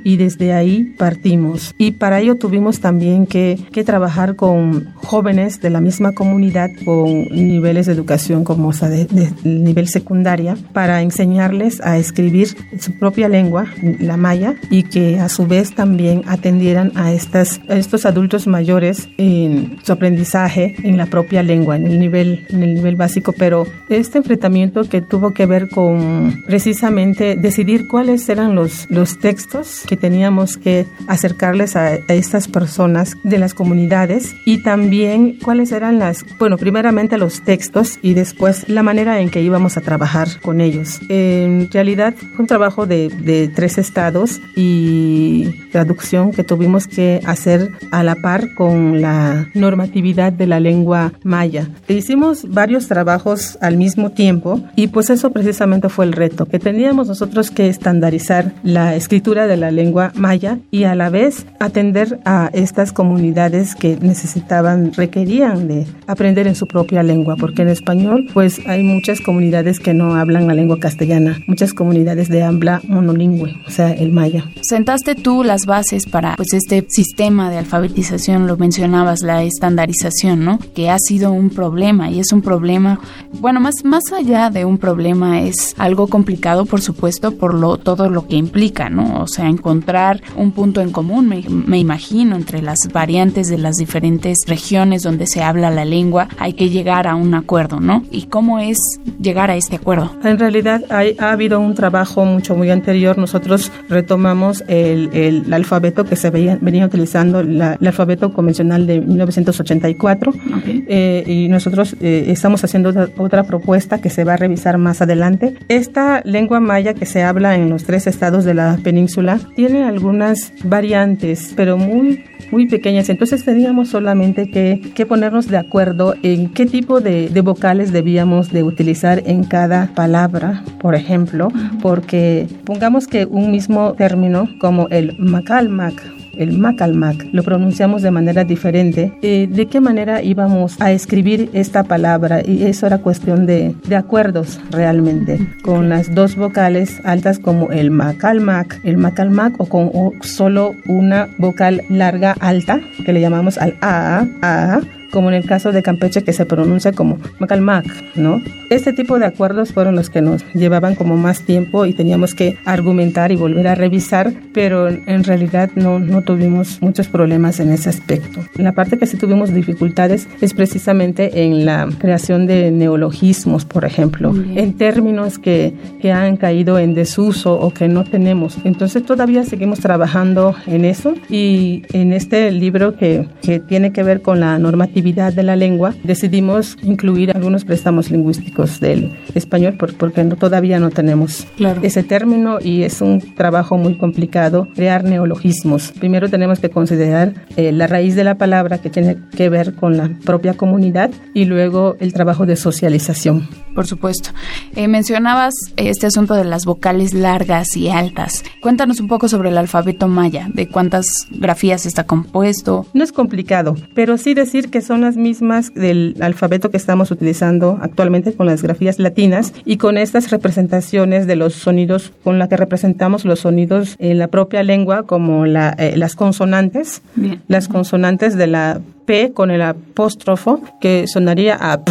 Y 0.04 0.18
desde 0.18 0.54
ahí 0.54 0.94
partimos. 0.98 1.74
Y 1.78 1.92
para 1.92 2.20
ello 2.20 2.36
tuvimos 2.36 2.80
también 2.80 3.26
que, 3.26 3.60
que 3.72 3.84
trabajar 3.84 4.36
con 4.36 4.94
jóvenes 4.96 5.62
de 5.62 5.70
la 5.70 5.82
misma 5.82 6.14
comunidad 6.14 6.70
con 6.86 7.26
niveles 7.30 7.86
de 7.86 7.94
educación 7.94 8.44
como 8.44 8.70
o 8.70 8.74
sea, 8.74 8.90
de, 8.90 9.06
de 9.06 9.32
nivel 9.44 9.88
secundaria 9.88 10.56
para 10.74 11.02
enseñarles 11.02 11.82
a 11.82 11.98
escribir 11.98 12.50
su 12.80 12.98
propia 12.98 13.28
lengua, 13.28 13.66
la 14.00 14.18
maya, 14.18 14.56
y 14.70 14.84
que 14.84 15.20
a 15.20 15.30
su 15.30 15.48
vez 15.48 15.76
también 15.76 16.24
atendieran 16.28 16.92
a, 16.96 17.12
estas, 17.12 17.60
a 17.70 17.76
estos 17.76 18.06
adultos 18.06 18.48
mayores 18.48 19.10
en 19.18 19.78
su 19.84 19.92
aprendizaje 19.92 20.76
en 20.84 20.98
la 20.98 21.06
propia 21.06 21.44
lengua, 21.44 21.76
en 21.76 21.88
el 21.88 22.00
nivel, 22.00 22.46
en 22.50 22.64
el 22.64 22.76
nivel 22.76 22.96
básico. 22.96 23.34
Pero 23.38 23.68
este 23.90 24.20
enfrentamiento 24.20 24.84
que 24.84 25.02
tuvo 25.02 25.34
que 25.34 25.46
ver 25.46 25.70
con 25.70 26.42
precisamente 26.48 27.36
decidir 27.36 27.88
cuáles 27.88 28.28
eran 28.30 28.56
los, 28.56 28.88
los 28.90 29.20
textos 29.20 29.84
que 29.92 29.98
teníamos 29.98 30.56
que 30.56 30.86
acercarles 31.08 31.76
a, 31.76 31.88
a 31.88 32.14
estas 32.14 32.48
personas 32.48 33.18
de 33.26 33.38
las 33.38 33.54
comunidades 33.54 34.34
y 34.46 34.64
también 34.64 35.38
cuáles 35.44 35.74
eran 35.74 36.00
las, 36.00 36.24
bueno, 36.40 36.56
primeramente 36.58 37.18
los 37.18 37.42
textos 37.42 38.00
y 38.02 38.14
después 38.14 38.70
la 38.70 38.84
manera 38.84 39.20
en 39.20 39.30
que 39.30 39.42
íbamos 39.42 39.76
a 39.76 39.82
trabajar 39.82 40.30
con 40.42 40.62
ellos. 40.62 41.02
En 41.10 41.70
realidad 41.74 42.14
fue 42.18 42.44
un 42.44 42.48
trabajo 42.48 42.86
de, 42.86 43.10
de 43.10 43.50
tres 43.50 43.78
estados 43.78 44.40
y 44.56 45.50
traducción 45.74 46.32
que 46.32 46.46
tuvimos 46.46 46.88
que 46.88 47.20
hacer 47.26 47.72
a 47.92 48.02
la 48.02 48.16
par 48.16 48.56
con 48.56 49.02
la 49.02 49.50
normatividad 49.54 50.32
de 50.32 50.48
la 50.48 50.62
lengua 50.62 51.12
maya. 51.24 51.68
E 51.90 51.96
hicimos 51.96 52.46
varios 52.48 52.88
trabajos 52.88 53.58
al 53.60 53.76
mismo 53.76 54.12
tiempo 54.12 54.62
y 54.78 54.88
pues 54.88 55.10
eso 55.10 55.32
precisamente 55.32 55.90
fue 55.90 56.06
el 56.06 56.14
reto, 56.14 56.46
que 56.46 56.60
teníamos 56.60 57.10
nosotros 57.10 57.52
que 57.52 57.68
estandarizar 57.68 58.54
la 58.64 58.96
escritura 58.96 59.48
de 59.48 59.58
la 59.58 59.70
lengua 59.70 59.81
maya 60.16 60.60
y 60.70 60.84
a 60.84 60.96
la 60.96 61.10
vez 61.10 61.46
atender 61.60 62.20
a 62.26 62.50
estas 62.54 62.92
comunidades 62.92 63.76
que 63.76 63.98
necesitaban, 63.98 64.94
requerían 64.94 65.68
de 65.68 65.86
aprender 66.08 66.48
en 66.48 66.56
su 66.56 66.68
propia 66.68 67.04
lengua, 67.04 67.36
porque 67.40 67.62
en 67.62 67.70
español 67.70 68.28
pues 68.34 68.60
hay 68.68 68.84
muchas 68.84 69.22
comunidades 69.22 69.80
que 69.80 69.94
no 69.94 70.16
hablan 70.16 70.48
la 70.48 70.54
lengua 70.54 70.80
castellana, 70.80 71.40
muchas 71.48 71.74
comunidades 71.74 72.30
de 72.30 72.44
habla 72.44 72.82
monolingüe, 72.88 73.56
o 73.68 73.72
sea, 73.72 73.92
el 73.92 74.12
maya. 74.12 74.46
Sentaste 74.62 75.16
tú 75.16 75.44
las 75.44 75.66
bases 75.66 76.06
para 76.06 76.36
pues 76.36 76.54
este 76.54 76.86
sistema 76.90 77.50
de 77.50 77.58
alfabetización, 77.58 78.48
lo 78.48 78.58
mencionabas, 78.58 79.22
la 79.22 79.44
estandarización, 79.44 80.46
¿no? 80.46 80.60
Que 80.76 80.90
ha 80.90 80.98
sido 81.00 81.32
un 81.32 81.50
problema 81.50 82.10
y 82.10 82.20
es 82.20 82.32
un 82.32 82.42
problema, 82.42 83.00
bueno, 83.40 83.60
más 83.60 83.76
más 83.84 84.04
allá 84.12 84.50
de 84.50 84.66
un 84.66 84.78
problema 84.78 85.42
es 85.42 85.76
algo 85.78 86.08
complicado, 86.08 86.66
por 86.66 86.82
supuesto, 86.82 87.38
por 87.38 87.54
lo 87.54 87.78
todo 87.78 88.10
lo 88.10 88.28
que 88.28 88.36
implica, 88.36 88.90
¿no? 88.90 89.22
O 89.22 89.28
sea, 89.28 89.48
encontrar 89.48 89.71
un 89.72 90.52
punto 90.52 90.82
en 90.82 90.92
común, 90.92 91.28
me, 91.28 91.44
me 91.48 91.78
imagino, 91.78 92.36
entre 92.36 92.62
las 92.62 92.78
variantes 92.92 93.48
de 93.48 93.58
las 93.58 93.78
diferentes 93.78 94.40
regiones 94.48 95.04
donde 95.04 95.28
se 95.28 95.42
habla 95.42 95.70
la 95.70 95.86
lengua, 95.86 96.28
hay 96.38 96.54
que 96.54 96.70
llegar 96.70 97.08
a 97.08 97.16
un 97.16 97.34
acuerdo, 97.34 97.80
¿no? 97.80 98.04
¿Y 98.12 98.24
cómo 98.24 98.60
es 98.60 98.78
llegar 99.20 99.52
a 99.52 99.56
este 99.56 99.78
acuerdo? 99.78 100.12
En 100.24 100.40
realidad 100.40 100.84
hay, 100.90 101.16
ha 101.20 101.32
habido 101.32 101.60
un 101.60 101.76
trabajo 101.76 102.26
mucho 102.26 102.56
muy 102.56 102.70
anterior. 102.70 103.18
Nosotros 103.18 103.72
retomamos 103.90 104.64
el, 104.68 105.10
el 105.14 105.54
alfabeto 105.54 106.06
que 106.06 106.16
se 106.16 106.30
veía, 106.30 106.58
venía 106.62 106.86
utilizando, 106.86 107.44
la, 107.44 107.78
el 107.80 107.88
alfabeto 107.88 108.34
convencional 108.34 108.88
de 108.88 109.02
1984, 109.02 110.34
Okay. 110.62 110.86
eh, 110.88 111.24
y 111.26 111.48
nosotros 111.48 111.96
eh, 112.02 112.26
estamos 112.28 112.64
haciendo 112.64 112.90
otra, 112.90 113.10
otra 113.18 113.44
propuesta 113.44 114.00
que 114.02 114.10
se 114.10 114.24
va 114.24 114.34
a 114.34 114.38
revisar 114.38 114.78
más 114.78 115.02
adelante. 115.02 115.56
Esta 115.68 116.22
lengua 116.26 116.60
maya 116.60 116.94
que 116.94 117.06
se 117.06 117.24
habla 117.24 117.56
en 117.56 117.70
los 117.70 117.84
tres 117.84 118.08
estados 118.08 118.44
de 118.44 118.54
la 118.54 118.78
península 118.84 119.40
tiene 119.62 119.84
algunas 119.84 120.54
variantes, 120.64 121.54
pero 121.56 121.78
muy 121.78 122.24
muy 122.52 122.66
pequeñas, 122.66 123.08
entonces 123.10 123.46
teníamos 123.46 123.90
solamente 123.90 124.50
que, 124.50 124.82
que 124.96 125.06
ponernos 125.06 125.48
de 125.48 125.58
acuerdo 125.58 126.16
en 126.24 126.50
qué 126.50 126.66
tipo 126.66 127.00
de, 127.00 127.30
de, 127.30 127.42
vocales 127.42 127.94
debíamos 127.94 128.52
de 128.52 128.64
utilizar 128.64 129.22
en 129.26 129.46
cada 129.46 129.94
palabra, 129.94 130.64
por 130.82 130.96
ejemplo, 130.96 131.48
porque 131.82 132.48
pongamos 132.66 133.08
que 133.08 133.26
un 133.26 133.52
mismo 133.52 133.94
término 133.94 134.50
como 134.60 134.90
el 134.90 135.16
macalmac 135.20 136.04
el 136.38 136.58
macalmac, 136.58 137.28
lo 137.32 137.44
pronunciamos 137.44 138.02
de 138.02 138.12
manera 138.12 138.44
diferente. 138.44 139.12
Eh, 139.22 139.48
¿De 139.50 139.68
qué 139.68 139.82
manera 139.82 140.22
íbamos 140.22 140.80
a 140.82 140.92
escribir 140.92 141.50
esta 141.54 141.84
palabra? 141.84 142.42
Y 142.46 142.64
eso 142.64 142.88
era 142.88 143.00
cuestión 143.00 143.46
de, 143.46 143.76
de 143.88 143.96
acuerdos 143.96 144.60
realmente, 144.72 145.40
con 145.64 145.90
las 145.90 146.14
dos 146.14 146.36
vocales 146.36 147.00
altas 147.04 147.40
como 147.40 147.72
el 147.72 147.92
macalmac, 147.92 148.80
el 148.84 148.98
macalmac 148.98 149.60
o 149.60 149.66
con 149.66 149.92
solo 150.22 150.74
una 150.88 151.28
vocal 151.38 151.82
larga 151.90 152.36
alta, 152.40 152.80
que 153.06 153.14
le 153.14 153.22
llamamos 153.22 153.58
al 153.58 153.76
a, 153.82 154.26
a, 154.42 154.82
como 155.12 155.30
en 155.30 155.36
el 155.36 155.46
caso 155.46 155.72
de 155.72 155.84
Campeche 155.84 156.24
que 156.24 156.34
se 156.34 156.46
pronuncia 156.46 156.92
como 156.94 157.20
Macalmac, 157.40 157.86
¿no? 158.16 158.42
Este 158.70 158.94
tipo 158.94 159.20
de 159.20 159.26
acuerdos 159.26 159.74
fueron 159.74 159.96
los 159.96 160.10
que 160.10 160.22
nos 160.22 160.46
llevaban 160.54 160.96
como 160.96 161.18
más 161.18 161.42
tiempo 161.42 161.86
y 161.86 161.94
teníamos 161.94 162.34
que 162.34 162.58
argumentar 162.66 163.32
y 163.32 163.36
volver 163.36 163.68
a 163.68 163.76
revisar, 163.76 164.32
pero 164.54 164.88
en 164.88 165.24
realidad 165.24 165.70
no, 165.76 166.00
no 166.00 166.22
tuvimos 166.22 166.82
muchos 166.82 167.08
problemas 167.10 167.60
en 167.60 167.72
ese 167.72 167.90
aspecto. 167.90 168.40
La 168.56 168.72
parte 168.72 168.98
que 168.98 169.06
sí 169.06 169.18
tuvimos 169.18 169.54
dificultades 169.54 170.28
es 170.40 170.54
precisamente 170.54 171.44
en 171.44 171.66
la 171.66 171.90
creación 172.00 172.48
de 172.48 172.72
neologismos, 172.72 173.66
por 173.66 173.84
ejemplo, 173.84 174.34
en 174.56 174.74
términos 174.78 175.38
que, 175.38 175.74
que 176.02 176.14
han 176.14 176.38
caído 176.38 176.80
en 176.80 176.94
desuso 176.94 177.60
o 177.60 177.74
que 177.74 177.90
no 177.90 178.06
tenemos. 178.06 178.58
Entonces 178.64 179.04
todavía 179.04 179.44
seguimos 179.44 179.80
trabajando 179.80 180.56
en 180.66 180.86
eso 180.86 181.14
y 181.30 181.84
en 181.92 182.14
este 182.14 182.52
libro 182.52 182.96
que, 182.96 183.28
que 183.42 183.60
tiene 183.60 183.92
que 183.92 184.04
ver 184.04 184.22
con 184.22 184.40
la 184.40 184.58
normatividad 184.58 185.01
natividad 185.02 185.34
de 185.34 185.42
la 185.42 185.56
lengua, 185.56 185.96
decidimos 186.04 186.78
incluir 186.84 187.32
algunos 187.36 187.66
préstamos 187.66 188.12
lingüísticos 188.12 188.80
del 188.80 189.12
español 189.34 189.76
porque 189.98 190.24
todavía 190.40 190.80
no 190.80 190.92
tenemos 190.92 191.48
ese 191.82 192.04
término 192.04 192.60
y 192.62 192.84
es 192.84 193.02
un 193.02 193.20
trabajo 193.34 193.78
muy 193.78 193.96
complicado 193.96 194.68
crear 194.76 195.04
neologismos. 195.04 195.92
Primero 196.00 196.30
tenemos 196.30 196.60
que 196.60 196.70
considerar 196.70 197.34
eh, 197.58 197.72
la 197.72 197.88
raíz 197.88 198.16
de 198.16 198.24
la 198.24 198.36
palabra 198.36 198.78
que 198.78 198.92
tiene 198.92 199.18
que 199.36 199.50
ver 199.50 199.74
con 199.74 199.98
la 199.98 200.12
propia 200.24 200.54
comunidad 200.54 201.10
y 201.34 201.46
luego 201.46 201.96
el 202.00 202.14
trabajo 202.14 202.46
de 202.46 202.56
socialización. 202.56 203.48
Por 203.76 203.88
supuesto. 203.88 204.32
Eh, 204.76 204.88
mencionabas 204.88 205.54
este 205.78 206.08
asunto 206.08 206.34
de 206.34 206.44
las 206.44 206.66
vocales 206.66 207.14
largas 207.14 207.76
y 207.78 207.90
altas. 207.90 208.44
Cuéntanos 208.62 209.00
un 209.00 209.08
poco 209.08 209.28
sobre 209.28 209.50
el 209.50 209.58
alfabeto 209.58 210.08
maya, 210.08 210.48
de 210.54 210.68
cuántas 210.68 211.06
grafías 211.30 211.86
está 211.86 212.06
compuesto. 212.06 212.86
No 212.94 213.04
es 213.04 213.12
complicado, 213.12 213.76
pero 213.96 214.18
sí 214.18 214.34
decir 214.34 214.70
que 214.70 214.82
son 214.82 215.02
las 215.02 215.16
mismas 215.16 215.74
del 215.74 216.18
alfabeto 216.22 216.70
que 216.70 216.78
estamos 216.78 217.12
utilizando 217.12 217.80
actualmente 217.82 218.34
con 218.34 218.46
las 218.46 218.62
grafías 218.62 219.00
latinas 219.00 219.54
y 219.66 219.78
con 219.78 219.98
estas 219.98 220.32
representaciones 220.32 221.28
de 221.28 221.36
los 221.36 221.54
sonidos 221.54 222.12
con 222.24 222.40
la 222.40 222.50
que 222.50 222.58
representamos 222.58 223.26
los 223.26 223.40
sonidos 223.40 223.96
en 224.00 224.18
la 224.18 224.28
propia 224.28 224.64
lengua 224.64 225.04
como 225.04 225.46
la, 225.46 225.70
eh, 225.78 225.96
las 225.98 226.16
consonantes, 226.16 227.02
las 227.48 227.68
consonantes 227.68 228.36
de 228.36 228.48
la 228.48 228.82
P 229.06 229.32
con 229.34 229.52
el 229.52 229.62
apóstrofo 229.62 230.62
que 230.80 231.08
sonaría 231.08 231.58
a 231.60 231.82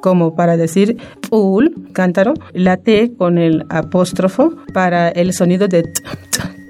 como 0.00 0.34
para 0.34 0.56
decir 0.56 0.96
ul, 1.30 1.88
cántaro, 1.92 2.34
la 2.52 2.76
T 2.78 3.14
con 3.16 3.38
el 3.38 3.64
apóstrofo 3.68 4.54
para 4.72 5.08
el 5.08 5.32
sonido 5.32 5.68
de 5.68 5.82
t, 5.82 6.02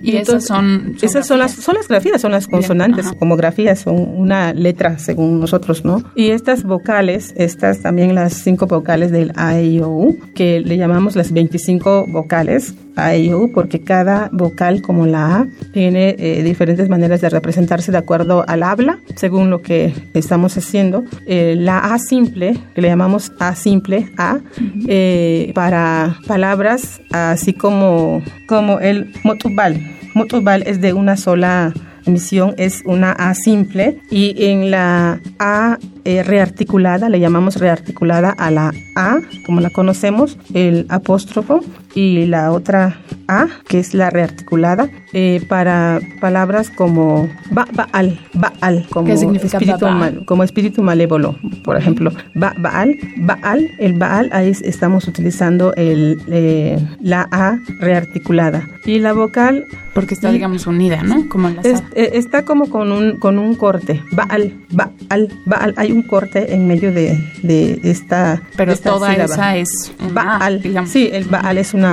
y, 0.00 0.16
esas 0.16 0.44
son, 0.44 0.96
esas 1.00 1.26
son 1.26 1.38
las 1.38 1.52
son 1.52 1.74
las 1.74 1.88
grafías, 1.88 2.20
son 2.20 2.32
las 2.32 2.46
consonantes, 2.46 3.12
como 3.18 3.36
grafías, 3.36 3.80
son 3.80 3.96
una 3.96 4.52
letra 4.52 4.98
según 4.98 5.40
nosotros, 5.40 5.84
¿no? 5.84 6.02
Y 6.14 6.30
estas 6.30 6.62
vocales, 6.62 7.34
estas 7.36 7.80
también 7.80 8.14
las 8.14 8.34
cinco 8.34 8.66
vocales 8.66 9.10
del 9.10 9.32
A, 9.36 9.60
I, 9.60 9.80
O, 9.80 9.88
U, 9.88 10.18
que 10.34 10.60
le 10.60 10.76
llamamos 10.76 11.16
las 11.16 11.32
25 11.32 12.06
vocales 12.08 12.74
A, 12.96 13.16
I, 13.16 13.32
O, 13.32 13.40
U, 13.40 13.52
porque 13.52 13.80
cada 13.80 14.28
vocal 14.32 14.82
como 14.82 15.06
la 15.06 15.36
A 15.36 15.46
tiene 15.72 16.16
eh, 16.18 16.42
diferentes 16.42 16.88
maneras 16.88 17.20
de 17.20 17.30
representarse 17.30 17.92
de 17.92 17.98
acuerdo 17.98 18.44
al 18.46 18.62
habla, 18.62 19.00
según 19.16 19.50
lo 19.50 19.62
que 19.62 19.92
estamos 20.14 20.56
haciendo. 20.56 21.04
Eh, 21.26 21.54
la 21.58 21.78
A 21.78 21.98
simple, 21.98 22.56
que 22.74 22.82
le 22.82 22.88
llamamos 22.88 23.32
A 23.38 23.54
simple, 23.54 24.10
A, 24.16 24.38
eh, 24.86 25.52
para 25.54 26.18
palabras 26.26 27.00
así 27.10 27.52
como, 27.52 28.22
como 28.46 28.80
el 28.80 29.12
motubal, 29.24 29.97
Motobal 30.18 30.64
es 30.66 30.80
de 30.80 30.94
una 30.94 31.16
sola 31.16 31.72
emisión, 32.04 32.54
es 32.58 32.82
una 32.84 33.12
A 33.12 33.34
simple 33.34 34.00
y 34.10 34.34
en 34.46 34.72
la 34.72 35.20
A 35.38 35.78
eh, 36.04 36.24
rearticulada, 36.24 37.08
le 37.08 37.20
llamamos 37.20 37.56
rearticulada 37.56 38.30
a 38.30 38.50
la 38.50 38.72
A, 38.96 39.18
como 39.46 39.60
la 39.60 39.70
conocemos, 39.70 40.36
el 40.54 40.86
apóstrofo 40.88 41.60
y 41.98 42.26
la 42.26 42.52
otra 42.52 43.00
A, 43.26 43.48
que 43.66 43.80
es 43.80 43.92
la 43.92 44.08
rearticulada, 44.08 44.88
eh, 45.12 45.42
para 45.48 45.98
palabras 46.20 46.70
como 46.70 47.28
ba, 47.50 47.66
baal, 47.72 48.20
baal, 48.34 48.86
como, 48.90 49.12
espíritu, 49.12 49.86
como 50.24 50.44
espíritu 50.44 50.82
malévolo, 50.82 51.36
por 51.64 51.76
ejemplo. 51.76 52.12
Ba, 52.34 52.54
baal, 52.56 52.96
baal, 53.16 53.68
el 53.80 53.94
baal, 53.94 54.30
ahí 54.32 54.52
estamos 54.62 55.08
utilizando 55.08 55.74
el, 55.74 56.20
eh, 56.28 56.78
la 57.00 57.26
A 57.32 57.58
rearticulada. 57.80 58.62
Y 58.84 59.00
la 59.00 59.12
vocal... 59.12 59.64
Porque 59.92 60.14
está, 60.14 60.30
digamos, 60.30 60.68
unida, 60.68 61.02
¿no? 61.02 61.28
Como 61.28 61.48
está 61.94 62.44
como 62.44 62.70
con 62.70 62.92
un, 62.92 63.18
con 63.18 63.36
un 63.36 63.56
corte. 63.56 64.00
Baal, 64.12 64.54
baal, 64.70 65.28
baal. 65.44 65.74
Hay 65.76 65.90
un 65.90 66.02
corte 66.02 66.54
en 66.54 66.68
medio 66.68 66.92
de, 66.92 67.18
de 67.42 67.80
esta. 67.82 68.40
Pero 68.56 68.76
toda 68.76 69.12
esa 69.16 69.56
es 69.56 69.92
Baal. 70.12 70.62
Digamos. 70.62 70.90
Sí, 70.90 71.10
el 71.12 71.24
Baal 71.24 71.58
es 71.58 71.74
una 71.74 71.87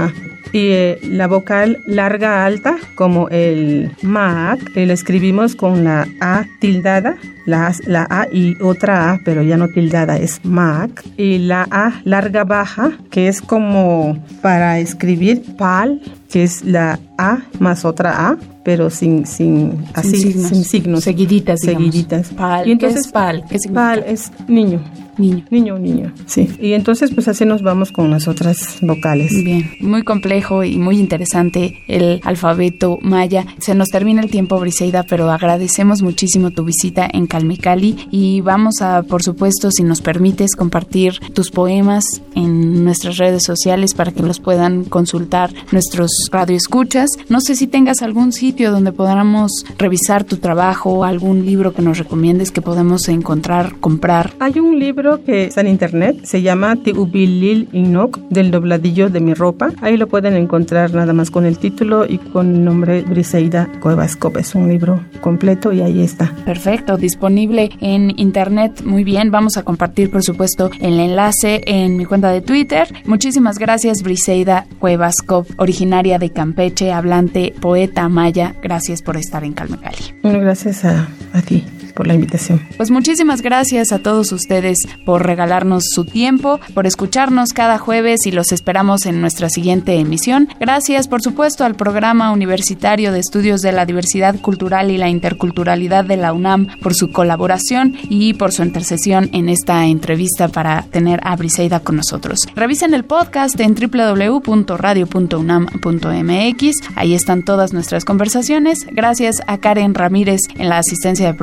y 0.55 0.69
eh, 0.71 0.99
la 1.03 1.27
vocal 1.27 1.79
larga 1.85 2.45
alta 2.45 2.77
como 2.95 3.27
el 3.27 3.91
MAC, 4.01 4.73
la 4.73 4.93
escribimos 4.93 5.53
con 5.53 5.83
la 5.83 6.07
A 6.21 6.45
tildada, 6.61 7.17
la, 7.45 7.73
la 7.85 8.07
A 8.09 8.27
y 8.31 8.55
otra 8.61 9.11
A, 9.11 9.19
pero 9.25 9.43
ya 9.43 9.57
no 9.57 9.67
tildada, 9.67 10.17
es 10.17 10.39
MAC. 10.45 11.03
Y 11.17 11.39
la 11.39 11.67
A 11.69 11.99
larga 12.05 12.45
baja, 12.45 12.97
que 13.09 13.27
es 13.27 13.41
como 13.41 14.23
para 14.41 14.79
escribir 14.79 15.43
PAL, 15.57 16.01
que 16.31 16.43
es 16.43 16.63
la 16.63 16.99
A 17.17 17.39
más 17.59 17.83
otra 17.83 18.29
A, 18.29 18.37
pero 18.63 18.89
sin, 18.89 19.25
sin, 19.25 19.83
así, 19.93 20.31
sin 20.31 20.63
signos. 20.63 21.03
Seguiditas, 21.03 21.59
Seguiditas. 21.59 22.29
PAL, 22.29 22.67
y 22.69 22.71
entonces, 22.71 23.09
PAL? 23.09 23.43
¿Qué 23.49 23.57
PAL 23.73 24.05
es 24.07 24.31
niño. 24.47 24.79
Niño. 25.17 25.45
Niño, 25.49 25.79
niño, 25.79 26.13
sí. 26.25 26.49
Y 26.59 26.73
entonces 26.73 27.11
pues 27.13 27.27
así 27.27 27.45
nos 27.45 27.61
vamos 27.61 27.91
con 27.91 28.09
las 28.11 28.27
otras 28.27 28.77
vocales. 28.81 29.31
Bien, 29.43 29.71
muy 29.79 30.03
complejo 30.03 30.63
y 30.63 30.77
muy 30.77 30.99
interesante 30.99 31.83
el 31.87 32.19
alfabeto 32.23 32.99
maya. 33.01 33.45
Se 33.59 33.75
nos 33.75 33.89
termina 33.89 34.21
el 34.21 34.29
tiempo, 34.29 34.59
Briseida, 34.59 35.03
pero 35.03 35.31
agradecemos 35.31 36.01
muchísimo 36.01 36.51
tu 36.51 36.63
visita 36.63 37.07
en 37.11 37.27
Calmecali 37.27 38.07
y 38.11 38.41
vamos 38.41 38.81
a, 38.81 39.03
por 39.03 39.23
supuesto, 39.23 39.71
si 39.71 39.83
nos 39.83 40.01
permites, 40.01 40.55
compartir 40.55 41.19
tus 41.33 41.51
poemas 41.51 42.03
en 42.35 42.83
nuestras 42.83 43.17
redes 43.17 43.43
sociales 43.43 43.93
para 43.93 44.11
que 44.11 44.23
los 44.23 44.39
puedan 44.39 44.83
consultar 44.83 45.51
nuestros 45.71 46.11
radioescuchas. 46.31 47.09
No 47.29 47.41
sé 47.41 47.55
si 47.55 47.67
tengas 47.67 48.01
algún 48.01 48.31
sitio 48.31 48.71
donde 48.71 48.91
podamos 48.91 49.65
revisar 49.77 50.23
tu 50.23 50.37
trabajo, 50.37 51.03
algún 51.03 51.45
libro 51.45 51.73
que 51.73 51.81
nos 51.81 51.97
recomiendes 51.97 52.51
que 52.51 52.61
podemos 52.61 53.07
encontrar, 53.07 53.79
comprar. 53.79 54.33
Hay 54.39 54.59
un 54.59 54.79
libro 54.79 55.04
que 55.23 55.45
está 55.45 55.61
en 55.61 55.67
internet, 55.67 56.17
se 56.23 56.41
llama 56.41 56.75
Tiubilil 56.75 57.69
Inok, 57.71 58.19
del 58.29 58.51
dobladillo 58.51 59.09
de 59.09 59.19
mi 59.19 59.33
ropa. 59.33 59.71
Ahí 59.81 59.97
lo 59.97 60.07
pueden 60.07 60.35
encontrar 60.35 60.93
nada 60.93 61.13
más 61.13 61.31
con 61.31 61.45
el 61.45 61.57
título 61.57 62.05
y 62.07 62.17
con 62.17 62.55
el 62.55 62.63
nombre 62.65 63.01
Briseida 63.01 63.69
Cuevas 63.81 64.17
Es 64.39 64.55
un 64.55 64.67
libro 64.67 64.99
completo 65.21 65.71
y 65.71 65.81
ahí 65.81 66.01
está. 66.01 66.33
Perfecto, 66.45 66.97
disponible 66.97 67.69
en 67.79 68.17
internet. 68.17 68.83
Muy 68.83 69.03
bien, 69.03 69.31
vamos 69.31 69.57
a 69.57 69.63
compartir 69.63 70.09
por 70.09 70.23
supuesto 70.23 70.69
el 70.79 70.99
enlace 70.99 71.61
en 71.65 71.97
mi 71.97 72.05
cuenta 72.05 72.31
de 72.31 72.41
Twitter. 72.41 72.87
Muchísimas 73.05 73.59
gracias 73.59 74.01
Briseida 74.03 74.65
Cuevas 74.79 75.15
originaria 75.57 76.19
de 76.19 76.31
Campeche, 76.31 76.91
hablante, 76.91 77.53
poeta 77.59 78.09
maya. 78.09 78.55
Gracias 78.61 79.01
por 79.01 79.17
estar 79.17 79.43
en 79.43 79.53
Calma 79.53 79.77
Cali. 79.77 79.97
gracias 80.23 80.85
a, 80.85 81.07
a 81.33 81.41
ti 81.41 81.63
por 81.95 82.07
la 82.07 82.13
invitación. 82.13 82.61
Pues 82.77 82.91
muchísimas 82.91 83.41
gracias 83.41 83.91
a 83.91 83.99
todos 83.99 84.31
ustedes 84.31 84.79
por 85.05 85.25
regalarnos 85.25 85.83
su 85.93 86.05
tiempo, 86.05 86.59
por 86.73 86.85
escucharnos 86.85 87.53
cada 87.53 87.77
jueves 87.77 88.25
y 88.25 88.31
los 88.31 88.51
esperamos 88.51 89.05
en 89.05 89.21
nuestra 89.21 89.49
siguiente 89.49 89.95
emisión. 89.95 90.49
Gracias, 90.59 91.07
por 91.07 91.21
supuesto, 91.21 91.63
al 91.63 91.75
Programa 91.75 92.31
Universitario 92.31 93.11
de 93.11 93.19
Estudios 93.19 93.61
de 93.61 93.71
la 93.71 93.85
Diversidad 93.85 94.39
Cultural 94.39 94.91
y 94.91 94.97
la 94.97 95.09
Interculturalidad 95.09 96.05
de 96.05 96.17
la 96.17 96.33
UNAM 96.33 96.67
por 96.81 96.93
su 96.93 97.11
colaboración 97.11 97.95
y 98.09 98.33
por 98.33 98.51
su 98.51 98.63
intercesión 98.63 99.29
en 99.31 99.49
esta 99.49 99.85
entrevista 99.85 100.47
para 100.49 100.83
tener 100.83 101.19
a 101.23 101.35
Briseida 101.35 101.79
con 101.79 101.95
nosotros. 101.95 102.39
Revisen 102.55 102.93
el 102.93 103.05
podcast 103.05 103.59
en 103.59 103.75
www.radio.unam.mx. 103.75 106.75
Ahí 106.95 107.13
están 107.13 107.43
todas 107.43 107.73
nuestras 107.73 108.05
conversaciones. 108.05 108.87
Gracias 108.91 109.41
a 109.47 109.59
Karen 109.59 109.93
Ramírez 109.93 110.41
en 110.55 110.69
la 110.69 110.79
asistencia 110.79 111.27
de 111.27 111.33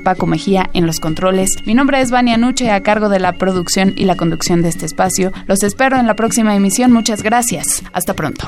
Paco 0.00 0.26
Mejía 0.26 0.70
en 0.72 0.86
los 0.86 1.00
controles. 1.00 1.56
Mi 1.64 1.74
nombre 1.74 2.00
es 2.00 2.10
Vania 2.10 2.36
Nuche 2.36 2.70
a 2.70 2.82
cargo 2.82 3.08
de 3.08 3.20
la 3.20 3.32
producción 3.32 3.92
y 3.96 4.04
la 4.04 4.16
conducción 4.16 4.62
de 4.62 4.68
este 4.68 4.86
espacio. 4.86 5.32
Los 5.46 5.62
espero 5.62 5.96
en 5.98 6.06
la 6.06 6.14
próxima 6.14 6.54
emisión. 6.54 6.92
Muchas 6.92 7.22
gracias. 7.22 7.82
Hasta 7.92 8.14
pronto. 8.14 8.46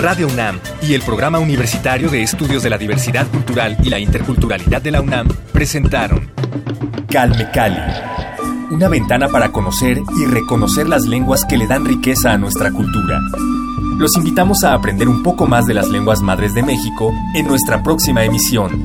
Radio 0.00 0.28
UNAM 0.28 0.58
y 0.82 0.94
el 0.94 1.02
Programa 1.02 1.38
Universitario 1.38 2.08
de 2.08 2.22
Estudios 2.22 2.62
de 2.62 2.70
la 2.70 2.78
Diversidad 2.78 3.26
Cultural 3.28 3.76
y 3.82 3.90
la 3.90 3.98
Interculturalidad 3.98 4.80
de 4.80 4.92
la 4.92 5.02
UNAM 5.02 5.28
presentaron 5.52 6.30
Calme 7.10 7.50
Cali, 7.52 7.80
una 8.70 8.88
ventana 8.88 9.28
para 9.28 9.52
conocer 9.52 10.00
y 10.16 10.24
reconocer 10.24 10.88
las 10.88 11.06
lenguas 11.06 11.44
que 11.44 11.58
le 11.58 11.66
dan 11.66 11.84
riqueza 11.84 12.32
a 12.32 12.38
nuestra 12.38 12.70
cultura. 12.70 13.20
Los 13.98 14.16
invitamos 14.16 14.64
a 14.64 14.72
aprender 14.72 15.08
un 15.08 15.22
poco 15.22 15.46
más 15.46 15.66
de 15.66 15.74
las 15.74 15.88
lenguas 15.88 16.22
madres 16.22 16.54
de 16.54 16.62
México 16.62 17.12
en 17.34 17.46
nuestra 17.46 17.82
próxima 17.82 18.24
emisión. 18.24 18.82